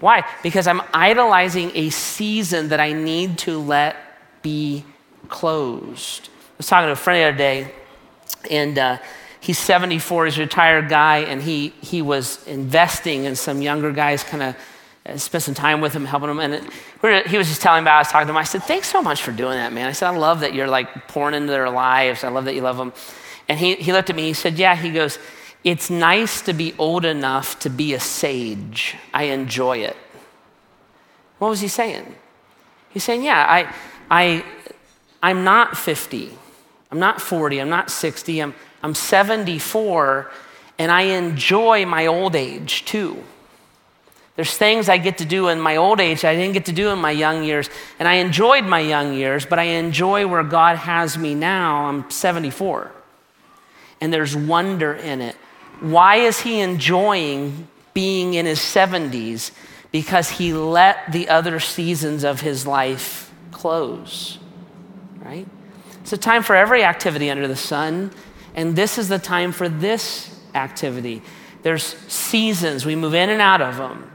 [0.00, 0.24] Why?
[0.42, 3.96] Because I'm idolizing a season that I need to let
[4.42, 4.84] be
[5.28, 6.28] closed.
[6.54, 7.74] I was talking to a friend the other day
[8.48, 8.98] and uh,
[9.40, 14.22] he's 74, he's a retired guy, and he, he was investing in some younger guys,
[14.22, 16.38] kind of spent some time with him, helping him.
[16.38, 18.36] And it, he was just telling me about, I was talking to him.
[18.38, 19.86] I said, Thanks so much for doing that, man.
[19.86, 22.24] I said, I love that you're like pouring into their lives.
[22.24, 22.92] I love that you love them.
[23.48, 25.18] And he, he looked at me, he said, Yeah, he goes,
[25.62, 28.96] It's nice to be old enough to be a sage.
[29.12, 29.96] I enjoy it.
[31.38, 32.14] What was he saying?
[32.88, 33.74] He's saying, Yeah, I,
[34.10, 34.44] I,
[35.22, 36.38] I'm not 50.
[36.94, 37.58] I'm not 40.
[37.58, 38.38] I'm not 60.
[38.38, 40.30] I'm, I'm 74
[40.78, 43.24] and I enjoy my old age too.
[44.36, 46.90] There's things I get to do in my old age I didn't get to do
[46.90, 47.68] in my young years.
[47.98, 51.86] And I enjoyed my young years, but I enjoy where God has me now.
[51.86, 52.92] I'm 74.
[54.00, 55.34] And there's wonder in it.
[55.80, 59.50] Why is he enjoying being in his 70s?
[59.90, 64.38] Because he let the other seasons of his life close,
[65.18, 65.48] right?
[66.04, 68.10] It's a time for every activity under the sun,
[68.54, 71.22] and this is the time for this activity.
[71.62, 74.10] There's seasons, we move in and out of them.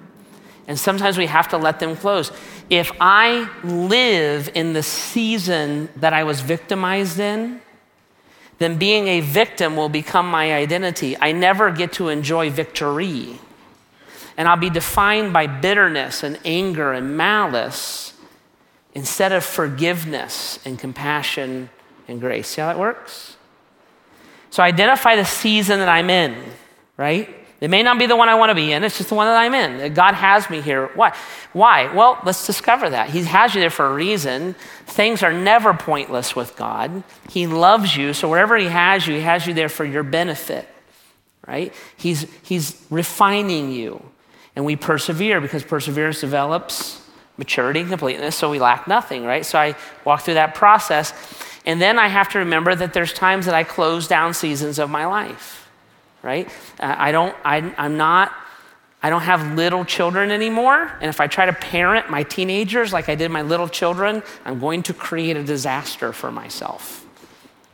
[0.67, 2.31] And sometimes we have to let them close.
[2.69, 7.59] If I live in the season that I was victimized in,
[8.59, 11.17] then being a victim will become my identity.
[11.19, 13.39] I never get to enjoy victory.
[14.37, 18.13] And I'll be defined by bitterness and anger and malice
[18.93, 21.71] instead of forgiveness and compassion
[22.09, 22.47] and grace.
[22.47, 23.37] See how that works?
[24.49, 26.35] So identify the season that I'm in,
[26.97, 27.35] right?
[27.61, 29.27] It may not be the one I want to be in, it's just the one
[29.27, 29.93] that I'm in.
[29.93, 30.87] God has me here.
[30.95, 31.15] Why?
[31.51, 31.93] Why?
[31.93, 33.09] Well, let's discover that.
[33.09, 34.55] He has you there for a reason.
[34.85, 37.03] Things are never pointless with God.
[37.29, 40.67] He loves you, so wherever He has you, He has you there for your benefit,
[41.47, 41.73] right?
[41.97, 44.01] He's, he's refining you.
[44.55, 47.01] And we persevere because perseverance develops
[47.37, 49.45] maturity and completeness, so we lack nothing, right?
[49.45, 51.13] So I walk through that process.
[51.65, 54.89] And then I have to remember that there's times that I close down seasons of
[54.89, 55.59] my life
[56.21, 56.49] right?
[56.79, 58.33] Uh, I don't, I, I'm not,
[59.01, 60.91] I don't have little children anymore.
[61.01, 64.59] And if I try to parent my teenagers like I did my little children, I'm
[64.59, 67.05] going to create a disaster for myself,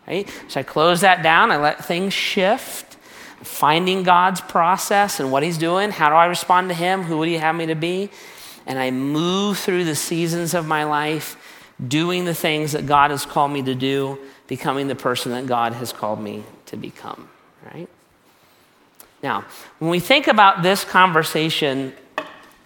[0.07, 0.29] right?
[0.47, 2.97] So I close that down, I let things shift,
[3.41, 5.91] finding God's process and what He's doing.
[5.91, 7.03] How do I respond to Him?
[7.03, 8.09] Who would He have me to be?
[8.67, 11.37] And I move through the seasons of my life,
[11.85, 15.73] doing the things that God has called me to do, becoming the person that God
[15.73, 17.29] has called me to become,
[17.73, 17.89] right?
[19.21, 19.45] Now,
[19.79, 21.93] when we think about this conversation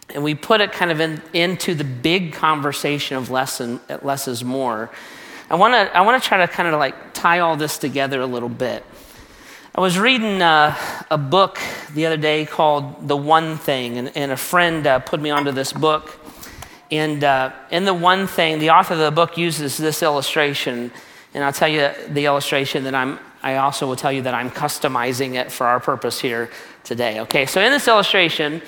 [0.10, 4.28] and we put it kind of in, into the big conversation of less, and, less
[4.28, 4.90] is more,
[5.50, 8.26] I want to I wanna try to kind of like tie all this together a
[8.26, 8.86] little bit.
[9.74, 10.76] I was reading uh,
[11.10, 11.60] a book
[11.94, 15.52] the other day called The One Thing, and, and a friend uh, put me onto
[15.52, 16.20] this book.
[16.92, 20.92] And uh, in The One Thing, the author of the book uses this illustration.
[21.34, 24.52] And I'll tell you the illustration that I'm I also will tell you that I'm
[24.52, 26.50] customizing it for our purpose here
[26.84, 27.22] today.
[27.22, 28.62] Okay, so in this illustration,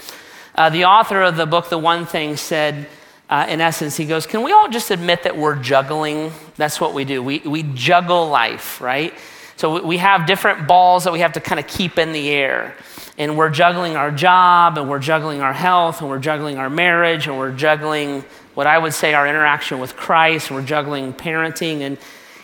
[0.55, 2.87] uh, the author of the book, The One Thing, said,
[3.29, 6.31] uh, in essence, he goes, Can we all just admit that we're juggling?
[6.55, 7.21] That's what we do.
[7.21, 9.13] We, we juggle life, right?
[9.57, 12.75] So we have different balls that we have to kind of keep in the air.
[13.17, 17.27] And we're juggling our job, and we're juggling our health, and we're juggling our marriage,
[17.27, 21.81] and we're juggling what I would say our interaction with Christ, and we're juggling parenting.
[21.81, 21.97] And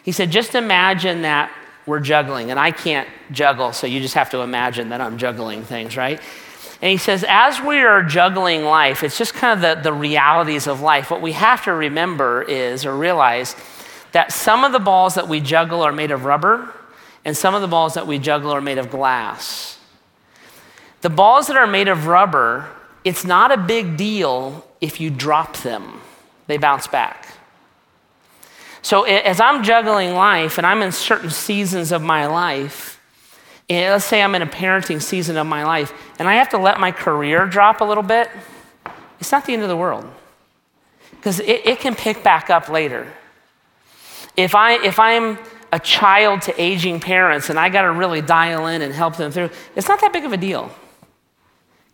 [0.04, 1.52] he said, Just imagine that
[1.86, 5.64] we're juggling, and I can't juggle, so you just have to imagine that I'm juggling
[5.64, 6.20] things, right?
[6.82, 10.68] And he says, as we are juggling life, it's just kind of the, the realities
[10.68, 11.10] of life.
[11.10, 13.56] What we have to remember is, or realize,
[14.12, 16.72] that some of the balls that we juggle are made of rubber,
[17.26, 19.77] and some of the balls that we juggle are made of glass.
[21.08, 22.68] The balls that are made of rubber,
[23.06, 26.02] it's not a big deal if you drop them,
[26.48, 27.28] they bounce back.
[28.82, 33.02] So as I'm juggling life and I'm in certain seasons of my life,
[33.70, 36.58] and let's say I'm in a parenting season of my life, and I have to
[36.58, 38.30] let my career drop a little bit,
[39.22, 40.06] it's not the end of the world.
[41.12, 43.08] Because it, it can pick back up later.
[44.36, 45.40] If, I, if I'm
[45.72, 49.32] a child to aging parents and I got to really dial in and help them
[49.32, 50.70] through, it's not that big of a deal.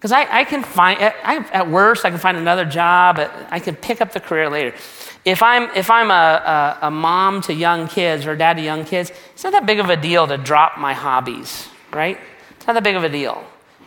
[0.03, 3.73] Because I, I, can find, I, at worst, I can find another job, I can
[3.77, 4.75] pick up the career later.
[5.23, 8.83] If I'm, if I'm a, a, a, mom to young kids or dad to young
[8.83, 12.19] kids, it's not that big of a deal to drop my hobbies, right?
[12.57, 13.45] It's not that big of a deal.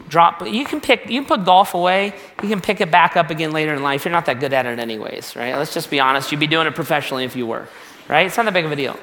[0.08, 3.28] Drop, you can pick, you can put golf away, you can pick it back up
[3.28, 4.06] again later in life.
[4.06, 5.54] You're not that good at it anyways, right?
[5.54, 6.32] Let's just be honest.
[6.32, 7.68] You'd be doing it professionally if you were,
[8.08, 8.26] right?
[8.26, 8.98] It's not that big of a deal.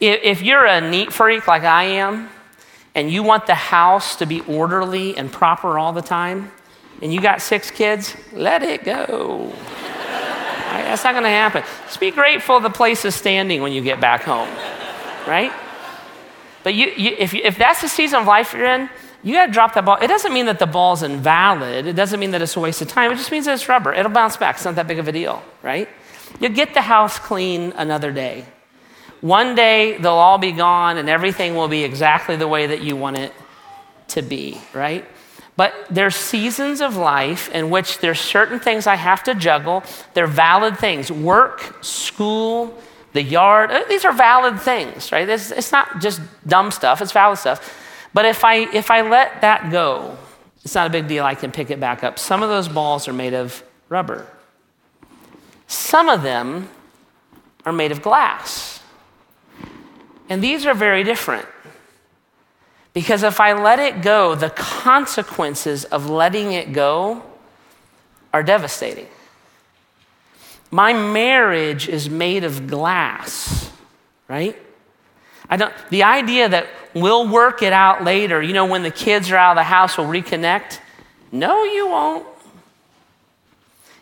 [0.00, 2.30] If, if you're a neat freak like I am,
[2.94, 6.52] and you want the house to be orderly and proper all the time,
[7.00, 9.46] and you got six kids, let it go.
[9.48, 10.84] Right?
[10.84, 11.64] That's not going to happen.
[11.86, 14.48] Just be grateful the place is standing when you get back home,
[15.26, 15.52] right?
[16.62, 18.88] But you, you, if, you, if that's the season of life you're in,
[19.22, 19.98] you got to drop that ball.
[20.00, 21.86] It doesn't mean that the ball's invalid.
[21.86, 23.12] It doesn't mean that it's a waste of time.
[23.12, 23.92] It just means that it's rubber.
[23.92, 24.56] It'll bounce back.
[24.56, 25.88] It's not that big of a deal, right?
[26.40, 28.46] You'll get the house clean another day.
[29.22, 32.94] One day they'll all be gone and everything will be exactly the way that you
[32.94, 33.32] want it
[34.08, 35.06] to be, right?
[35.56, 39.84] But there's seasons of life in which there's certain things I have to juggle.
[40.12, 41.10] They're valid things.
[41.10, 42.76] Work, school,
[43.12, 45.28] the yard, uh, these are valid things, right?
[45.28, 47.60] It's, it's not just dumb stuff, it's valid stuff.
[48.14, 50.16] But if I, if I let that go,
[50.64, 51.24] It's not a big deal.
[51.24, 52.18] I can pick it back up.
[52.18, 54.26] Some of those balls are made of rubber.
[55.66, 56.68] Some of them
[57.64, 58.61] are made of glass.
[60.32, 61.46] And these are very different.
[62.94, 67.22] Because if I let it go, the consequences of letting it go
[68.32, 69.08] are devastating.
[70.70, 73.70] My marriage is made of glass,
[74.26, 74.56] right?
[75.50, 79.30] I don't, the idea that we'll work it out later, you know, when the kids
[79.30, 80.78] are out of the house, we'll reconnect.
[81.30, 82.26] No, you won't.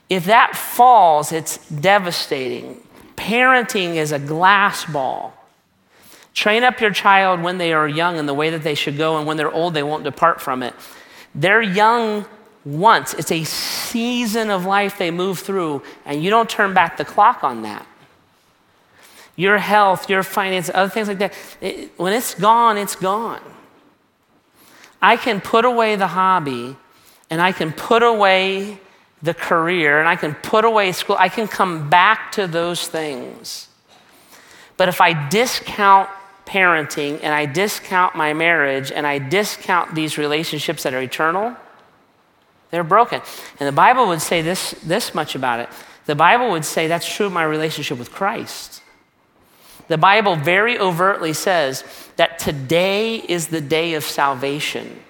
[0.09, 2.81] If that falls, it's devastating.
[3.17, 5.35] Parenting is a glass ball.
[6.35, 9.19] Train up your child when they are young in the way that they should go,
[9.19, 10.75] and when they're old, they won't depart from it.
[11.35, 12.27] They're young
[12.65, 17.05] once, it's a season of life they move through, and you don't turn back the
[17.05, 17.87] clock on that
[19.41, 21.33] your health, your finances, other things like that.
[21.63, 23.41] It, when it's gone, it's gone.
[25.01, 26.77] I can put away the hobby
[27.31, 28.79] and I can put away
[29.23, 31.17] the career and I can put away school.
[31.19, 33.69] I can come back to those things.
[34.77, 36.11] But if I discount
[36.51, 41.57] parenting and I discount my marriage and I discount these relationships that are eternal,
[42.71, 43.23] they're broken.
[43.59, 45.69] And the Bible would say this, this much about it.
[46.07, 48.83] The Bible would say that's true of my relationship with Christ.
[49.87, 51.85] The Bible very overtly says
[52.17, 55.03] that today is the day of salvation.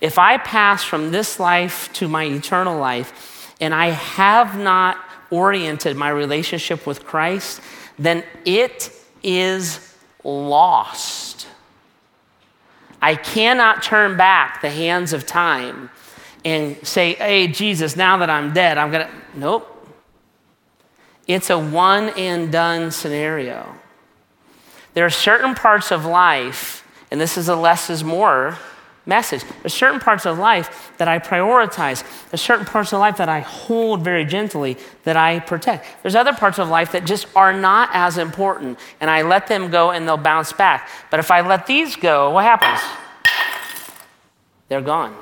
[0.00, 4.96] If I pass from this life to my eternal life and I have not
[5.30, 7.60] oriented my relationship with Christ,
[7.98, 8.90] then it
[9.22, 9.89] is
[10.24, 11.46] lost.
[13.02, 15.90] I cannot turn back the hands of time
[16.44, 19.12] and say, hey, Jesus, now that I'm dead, I'm going to.
[19.34, 19.66] Nope.
[21.26, 23.74] It's a one and done scenario.
[24.94, 28.58] There are certain parts of life, and this is a less is more
[29.10, 29.42] message.
[29.60, 32.02] There's certain parts of life that I prioritize.
[32.30, 35.84] There's certain parts of life that I hold very gently, that I protect.
[36.02, 39.70] There's other parts of life that just are not as important, and I let them
[39.70, 40.88] go and they'll bounce back.
[41.10, 42.80] But if I let these go, what happens?
[44.68, 45.14] They're gone.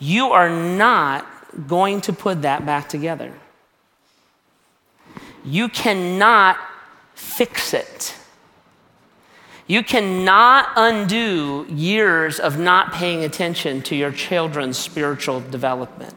[0.00, 1.24] You are not
[1.68, 3.32] going to put that back together.
[5.44, 6.58] You cannot
[7.14, 8.16] fix it.
[9.72, 16.14] You cannot undo years of not paying attention to your children's spiritual development.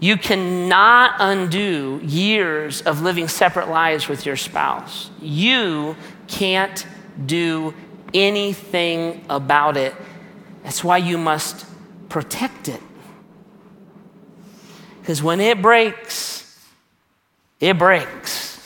[0.00, 5.10] You cannot undo years of living separate lives with your spouse.
[5.20, 5.94] You
[6.26, 6.86] can't
[7.26, 7.74] do
[8.14, 9.94] anything about it.
[10.62, 11.66] That's why you must
[12.08, 12.80] protect it.
[15.02, 16.66] Because when it breaks,
[17.60, 18.57] it breaks.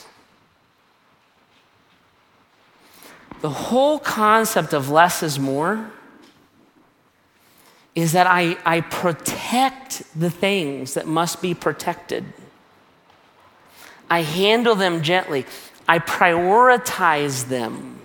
[3.43, 5.91] The whole concept of less is more
[7.93, 12.23] is that I, I protect the things that must be protected.
[14.09, 15.45] I handle them gently.
[15.89, 17.99] I prioritize them.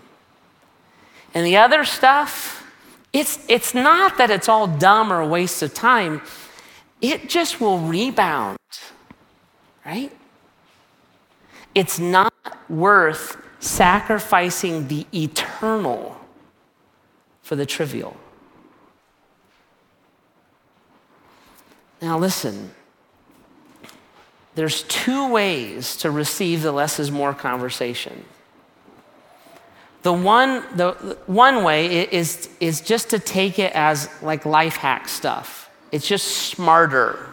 [1.33, 2.69] And the other stuff,
[3.13, 6.21] it's, it's not that it's all dumb or a waste of time
[7.01, 8.59] it just will rebound,
[9.87, 10.11] right?
[11.77, 12.35] It's not
[12.69, 16.17] worth sacrificing the eternal
[17.43, 18.17] for the trivial.
[22.01, 22.71] Now, listen,
[24.55, 28.25] there's two ways to receive the less is more conversation.
[30.03, 30.93] The one, the,
[31.27, 35.71] one way is, is just to take it as like life hack stuff.
[35.91, 37.27] It's just smarter.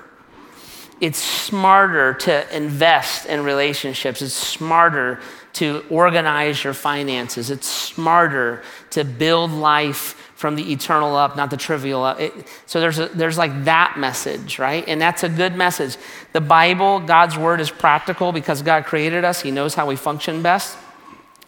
[1.00, 4.22] It's smarter to invest in relationships.
[4.22, 5.20] It's smarter
[5.56, 7.50] to organize your finances.
[7.50, 12.20] It's smarter to build life from the eternal up, not the trivial up.
[12.20, 12.34] It,
[12.66, 14.84] so there's, a, there's like that message, right?
[14.86, 15.96] And that's a good message.
[16.34, 20.42] The Bible, God's word is practical because God created us, He knows how we function
[20.42, 20.78] best.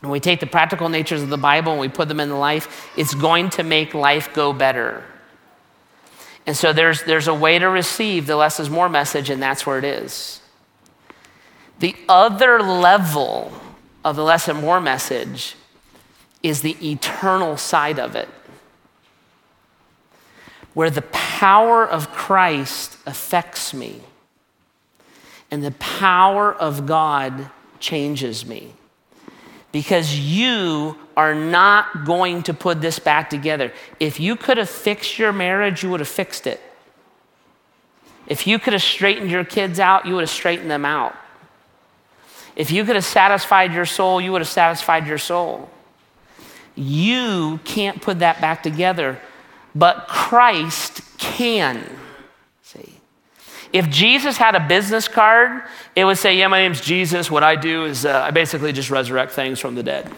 [0.01, 2.89] And we take the practical natures of the Bible and we put them into life,
[2.95, 5.03] it's going to make life go better.
[6.45, 9.66] And so there's, there's a way to receive the less is more message, and that's
[9.66, 10.39] where it is.
[11.80, 13.51] The other level
[14.04, 15.56] of the less and more message
[16.43, 18.30] is the eternal side of it,
[20.74, 24.02] where the power of Christ affects me
[25.50, 28.74] and the power of God changes me
[29.72, 33.72] because you are not going to put this back together.
[34.00, 36.62] If you could have fixed your marriage, you would have fixed it.
[38.28, 41.16] If you could have straightened your kids out, you would have straightened them out.
[42.58, 45.70] If you could have satisfied your soul, you would have satisfied your soul.
[46.74, 49.22] You can't put that back together,
[49.76, 51.88] but Christ can.
[52.64, 52.99] See?
[53.72, 55.62] If Jesus had a business card,
[55.95, 57.30] it would say, Yeah, my name's Jesus.
[57.30, 60.12] What I do is uh, I basically just resurrect things from the dead.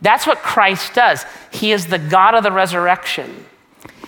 [0.00, 1.24] That's what Christ does.
[1.52, 3.46] He is the God of the resurrection.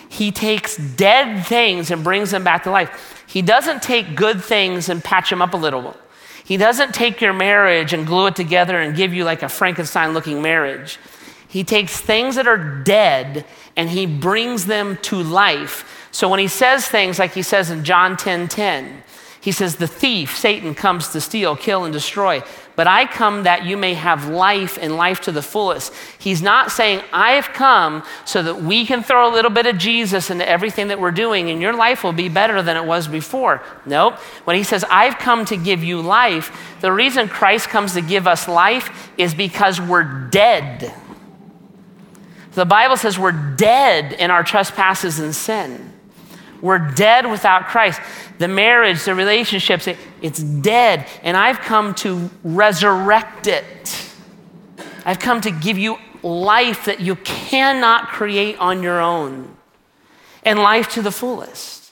[0.07, 3.25] He takes dead things and brings them back to life.
[3.27, 5.97] He doesn't take good things and patch them up a little.
[6.43, 10.13] He doesn't take your marriage and glue it together and give you like a Frankenstein
[10.13, 10.99] looking marriage.
[11.47, 16.07] He takes things that are dead and he brings them to life.
[16.11, 19.03] So when he says things like he says in John 10 10,
[19.43, 22.41] he says, The thief, Satan, comes to steal, kill, and destroy.
[22.75, 25.93] But I come that you may have life and life to the fullest.
[26.17, 30.31] He's not saying, I've come so that we can throw a little bit of Jesus
[30.31, 33.61] into everything that we're doing and your life will be better than it was before.
[33.85, 34.15] Nope.
[34.45, 38.25] When he says, I've come to give you life, the reason Christ comes to give
[38.25, 40.93] us life is because we're dead.
[42.53, 45.92] The Bible says we're dead in our trespasses and sin.
[46.63, 47.99] We're dead without Christ.
[48.37, 51.05] The marriage, the relationships, it, it's dead.
[51.21, 54.09] And I've come to resurrect it.
[55.05, 59.57] I've come to give you life that you cannot create on your own,
[60.43, 61.91] and life to the fullest.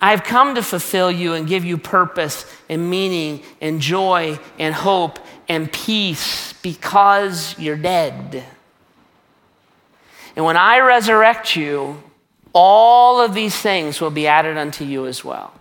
[0.00, 5.18] I've come to fulfill you and give you purpose and meaning and joy and hope
[5.46, 8.44] and peace because you're dead.
[10.36, 12.02] And when I resurrect you,
[12.60, 15.52] all of these things will be added unto you as well.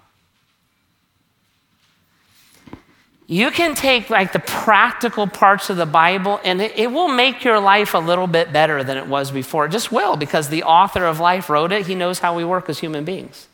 [3.27, 7.43] You can take like the practical parts of the Bible and it, it, will make
[7.43, 9.67] your life a little bit better than it was before.
[9.67, 11.85] It just will because the author of life wrote it.
[11.85, 13.47] He knows how we work as human beings.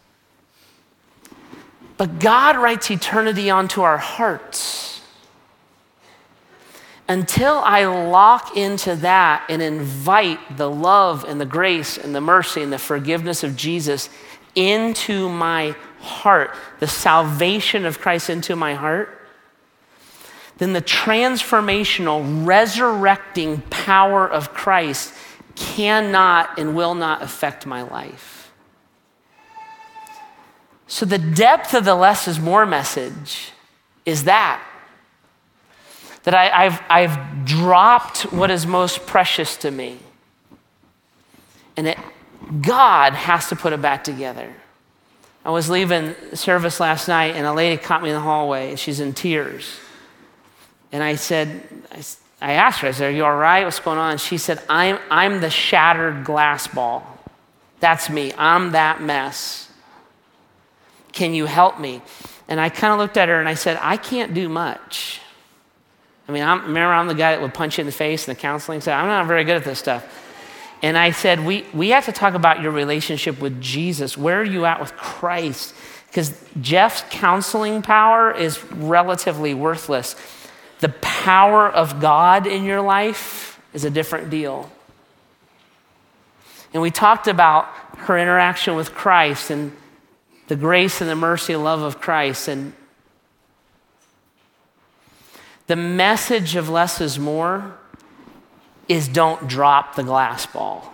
[1.97, 5.01] But God writes eternity onto our hearts
[7.07, 12.61] until I lock into that and invite the love and the grace and the mercy
[12.61, 14.09] and the forgiveness of Jesus
[14.55, 19.19] into my heart, the salvation of Christ into my heart,
[20.57, 25.13] then the transformational, resurrecting power of Christ
[25.55, 28.51] cannot and will not affect my life.
[30.87, 33.51] So, the depth of the less is more message
[34.05, 34.61] is that
[36.23, 39.99] that I, have I've dropped what is most precious to me.
[41.75, 41.97] And that
[42.61, 44.53] God has to put it back together.
[45.45, 48.79] I was leaving service last night, and a lady caught me in the hallway, and
[48.79, 49.77] she's in tears.
[50.91, 51.63] And I said,
[52.39, 53.65] I asked her, I said, Are you all right?
[53.65, 54.17] What's going on?
[54.19, 57.05] She said, I'm, I'm the shattered glass ball.
[57.79, 58.31] That's me.
[58.37, 59.69] I'm that mess.
[61.11, 62.01] Can you help me?
[62.47, 65.19] And I kind of looked at her and I said, I can't do much.
[66.27, 68.33] I mean, I'm, remember, I'm the guy that would punch you in the face in
[68.33, 68.99] the counseling side.
[68.99, 70.21] I'm not very good at this stuff.
[70.81, 74.17] And I said, we, we have to talk about your relationship with Jesus.
[74.17, 75.73] Where are you at with Christ?
[76.07, 80.15] Because Jeff's counseling power is relatively worthless.
[80.79, 84.69] The power of God in your life is a different deal.
[86.73, 87.65] And we talked about
[87.99, 89.71] her interaction with Christ and
[90.47, 92.47] the grace and the mercy and love of Christ.
[92.47, 92.73] And
[95.67, 97.77] the message of less is more
[98.87, 100.93] is don't drop the glass ball.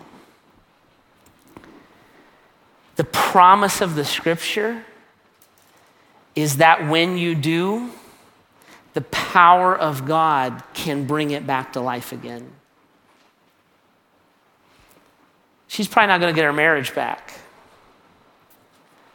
[2.95, 4.83] The promise of the scripture
[6.35, 7.91] is that when you do,
[8.93, 12.51] the power of God can bring it back to life again.
[15.67, 17.33] She's probably not going to get her marriage back.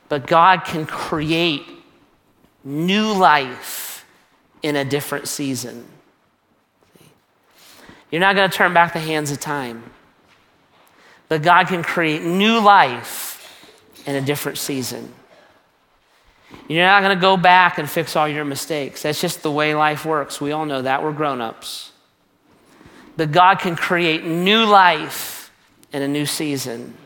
[0.08, 1.66] But God can create
[2.64, 3.93] new life
[4.64, 5.84] in a different season.
[8.10, 9.84] You're not going to turn back the hands of time,
[11.28, 13.62] but God can create new life
[14.06, 15.12] in a different season.
[16.66, 19.02] You're not going to go back and fix all your mistakes.
[19.02, 20.40] That's just the way life works.
[20.40, 21.02] We all know that.
[21.02, 21.92] We're grown ups.
[23.18, 25.52] But God can create new life
[25.92, 26.96] in a new season.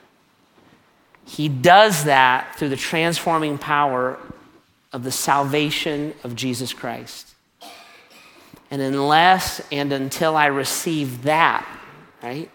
[1.25, 4.17] He does that through the transforming power
[4.93, 7.35] of the salvation of Jesus Christ.
[8.71, 11.67] And unless and until I receive that,
[12.23, 12.51] right?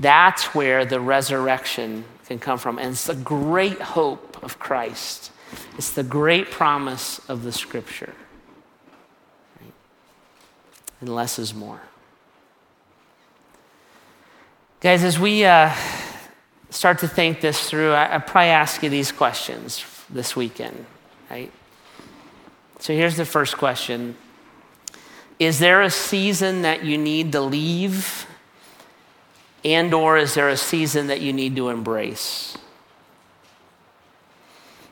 [0.00, 2.78] That's where the resurrection can come from.
[2.78, 5.30] And it's the great hope of Christ,
[5.78, 8.12] it's the great promise of the scripture.
[9.60, 9.72] Right?
[11.00, 11.80] And less is more.
[14.80, 15.72] Guys, as we uh,
[16.68, 20.84] start to think this through, I, I probably ask you these questions this weekend,
[21.30, 21.50] right?
[22.84, 24.14] So here's the first question
[25.38, 28.26] Is there a season that you need to leave?
[29.64, 32.58] And or is there a season that you need to embrace?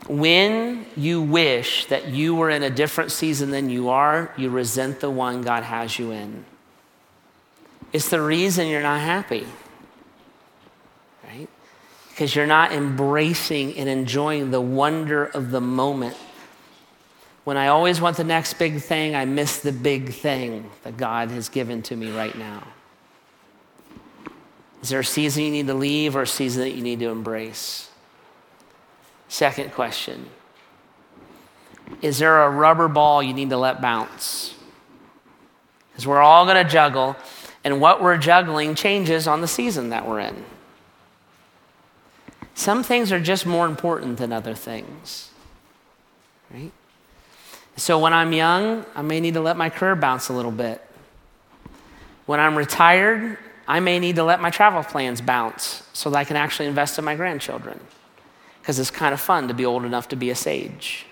[0.09, 5.01] When you wish that you were in a different season than you are, you resent
[5.01, 6.47] the one God has you in.
[7.93, 9.47] It's the reason you're not happy,
[11.25, 11.49] right?
[12.09, 16.17] Because you're not embracing and enjoying the wonder of the moment.
[17.45, 21.31] When I always want the next big thing, I miss the big thing that God
[21.31, 22.63] has given to me right now.
[24.83, 27.09] Is there a season you need to leave or a season that you need to
[27.09, 27.89] embrace?
[29.29, 30.27] Second question
[32.01, 34.55] Is there a rubber ball you need to let bounce?
[35.91, 37.17] Because we're all going to juggle,
[37.65, 40.45] and what we're juggling changes on the season that we're in.
[42.55, 45.31] Some things are just more important than other things,
[46.53, 46.73] right?
[47.77, 50.85] So when I'm young, I may need to let my career bounce a little bit.
[52.27, 56.25] When I'm retired, I may need to let my travel plans bounce so that I
[56.25, 57.81] can actually invest in my grandchildren
[58.61, 61.07] because it's kind of fun to be old enough to be a sage.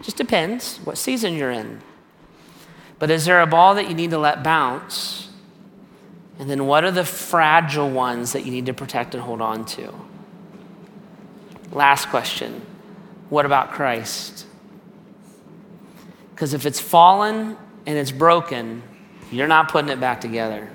[0.00, 1.80] Just depends what season you're in.
[2.98, 5.28] But is there a ball that you need to let bounce?
[6.38, 9.64] And then what are the fragile ones that you need to protect and hold on
[9.66, 9.92] to?
[11.72, 12.64] Last question
[13.28, 14.46] What about Christ?
[16.38, 18.84] Because if it's fallen and it's broken,
[19.32, 20.70] you're not putting it back together.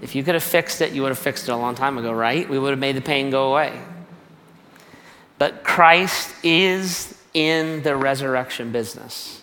[0.00, 2.10] If you could have fixed it, you would have fixed it a long time ago,
[2.10, 2.48] right?
[2.48, 3.78] We would have made the pain go away.
[5.36, 9.42] But Christ is in the resurrection business.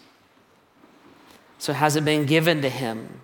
[1.59, 3.19] So, has it been given to him?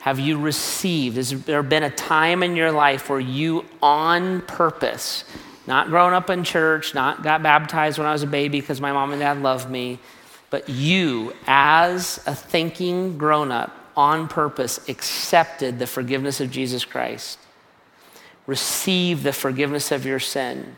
[0.00, 1.16] Have you received?
[1.16, 5.24] Has there been a time in your life where you, on purpose,
[5.66, 8.92] not grown up in church, not got baptized when I was a baby because my
[8.92, 9.98] mom and dad loved me,
[10.52, 17.38] but you, as a thinking grown up, on purpose, accepted the forgiveness of Jesus Christ,
[18.46, 20.76] received the forgiveness of your sin,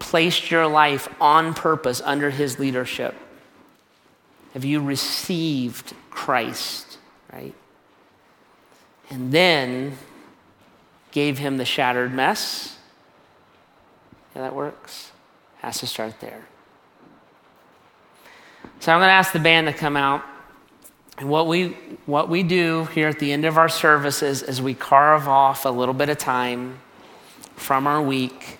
[0.00, 3.14] placed your life on purpose under his leadership?
[4.54, 6.98] Have you received Christ,
[7.32, 7.54] right?
[9.10, 9.96] And then
[11.12, 12.76] gave him the shattered mess?
[14.34, 15.12] Yeah, that works.
[15.58, 16.48] Has to start there.
[18.80, 20.24] So I'm going to ask the band to come out.
[21.18, 21.70] And what we,
[22.06, 25.68] what we do here at the end of our services is we carve off a
[25.68, 26.78] little bit of time
[27.56, 28.58] from our week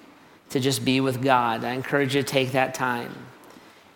[0.51, 1.62] to just be with God.
[1.62, 3.14] I encourage you to take that time.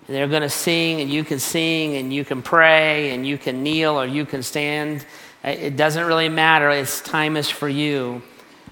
[0.07, 3.37] And they're going to sing, and you can sing, and you can pray, and you
[3.37, 5.05] can kneel, or you can stand.
[5.43, 6.71] It doesn't really matter.
[6.71, 8.23] It's time is for you.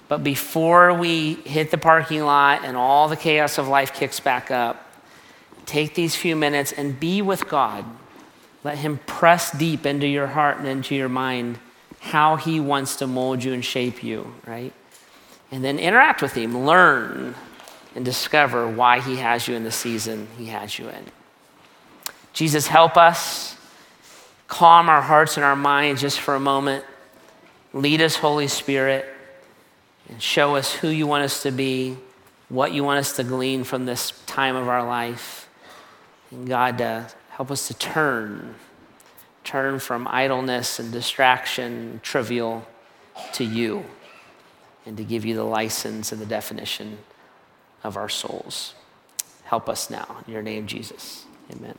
[0.07, 4.51] But before we hit the parking lot and all the chaos of life kicks back
[4.51, 4.90] up,
[5.65, 7.85] take these few minutes and be with God.
[8.63, 11.59] Let Him press deep into your heart and into your mind
[11.99, 14.73] how He wants to mold you and shape you, right?
[15.51, 17.35] And then interact with Him, learn
[17.95, 21.05] and discover why He has you in the season He has you in.
[22.33, 23.57] Jesus, help us
[24.47, 26.85] calm our hearts and our minds just for a moment.
[27.73, 29.05] Lead us, Holy Spirit,
[30.09, 31.97] and show us who you want us to be,
[32.49, 35.40] what you want us to glean from this time of our life.
[36.45, 38.55] God, uh, help us to turn,
[39.43, 42.65] turn from idleness and distraction, trivial,
[43.33, 43.83] to you,
[44.85, 46.99] and to give you the license and the definition
[47.83, 48.75] of our souls.
[49.43, 50.17] Help us now.
[50.25, 51.25] In your name, Jesus.
[51.51, 51.77] Amen.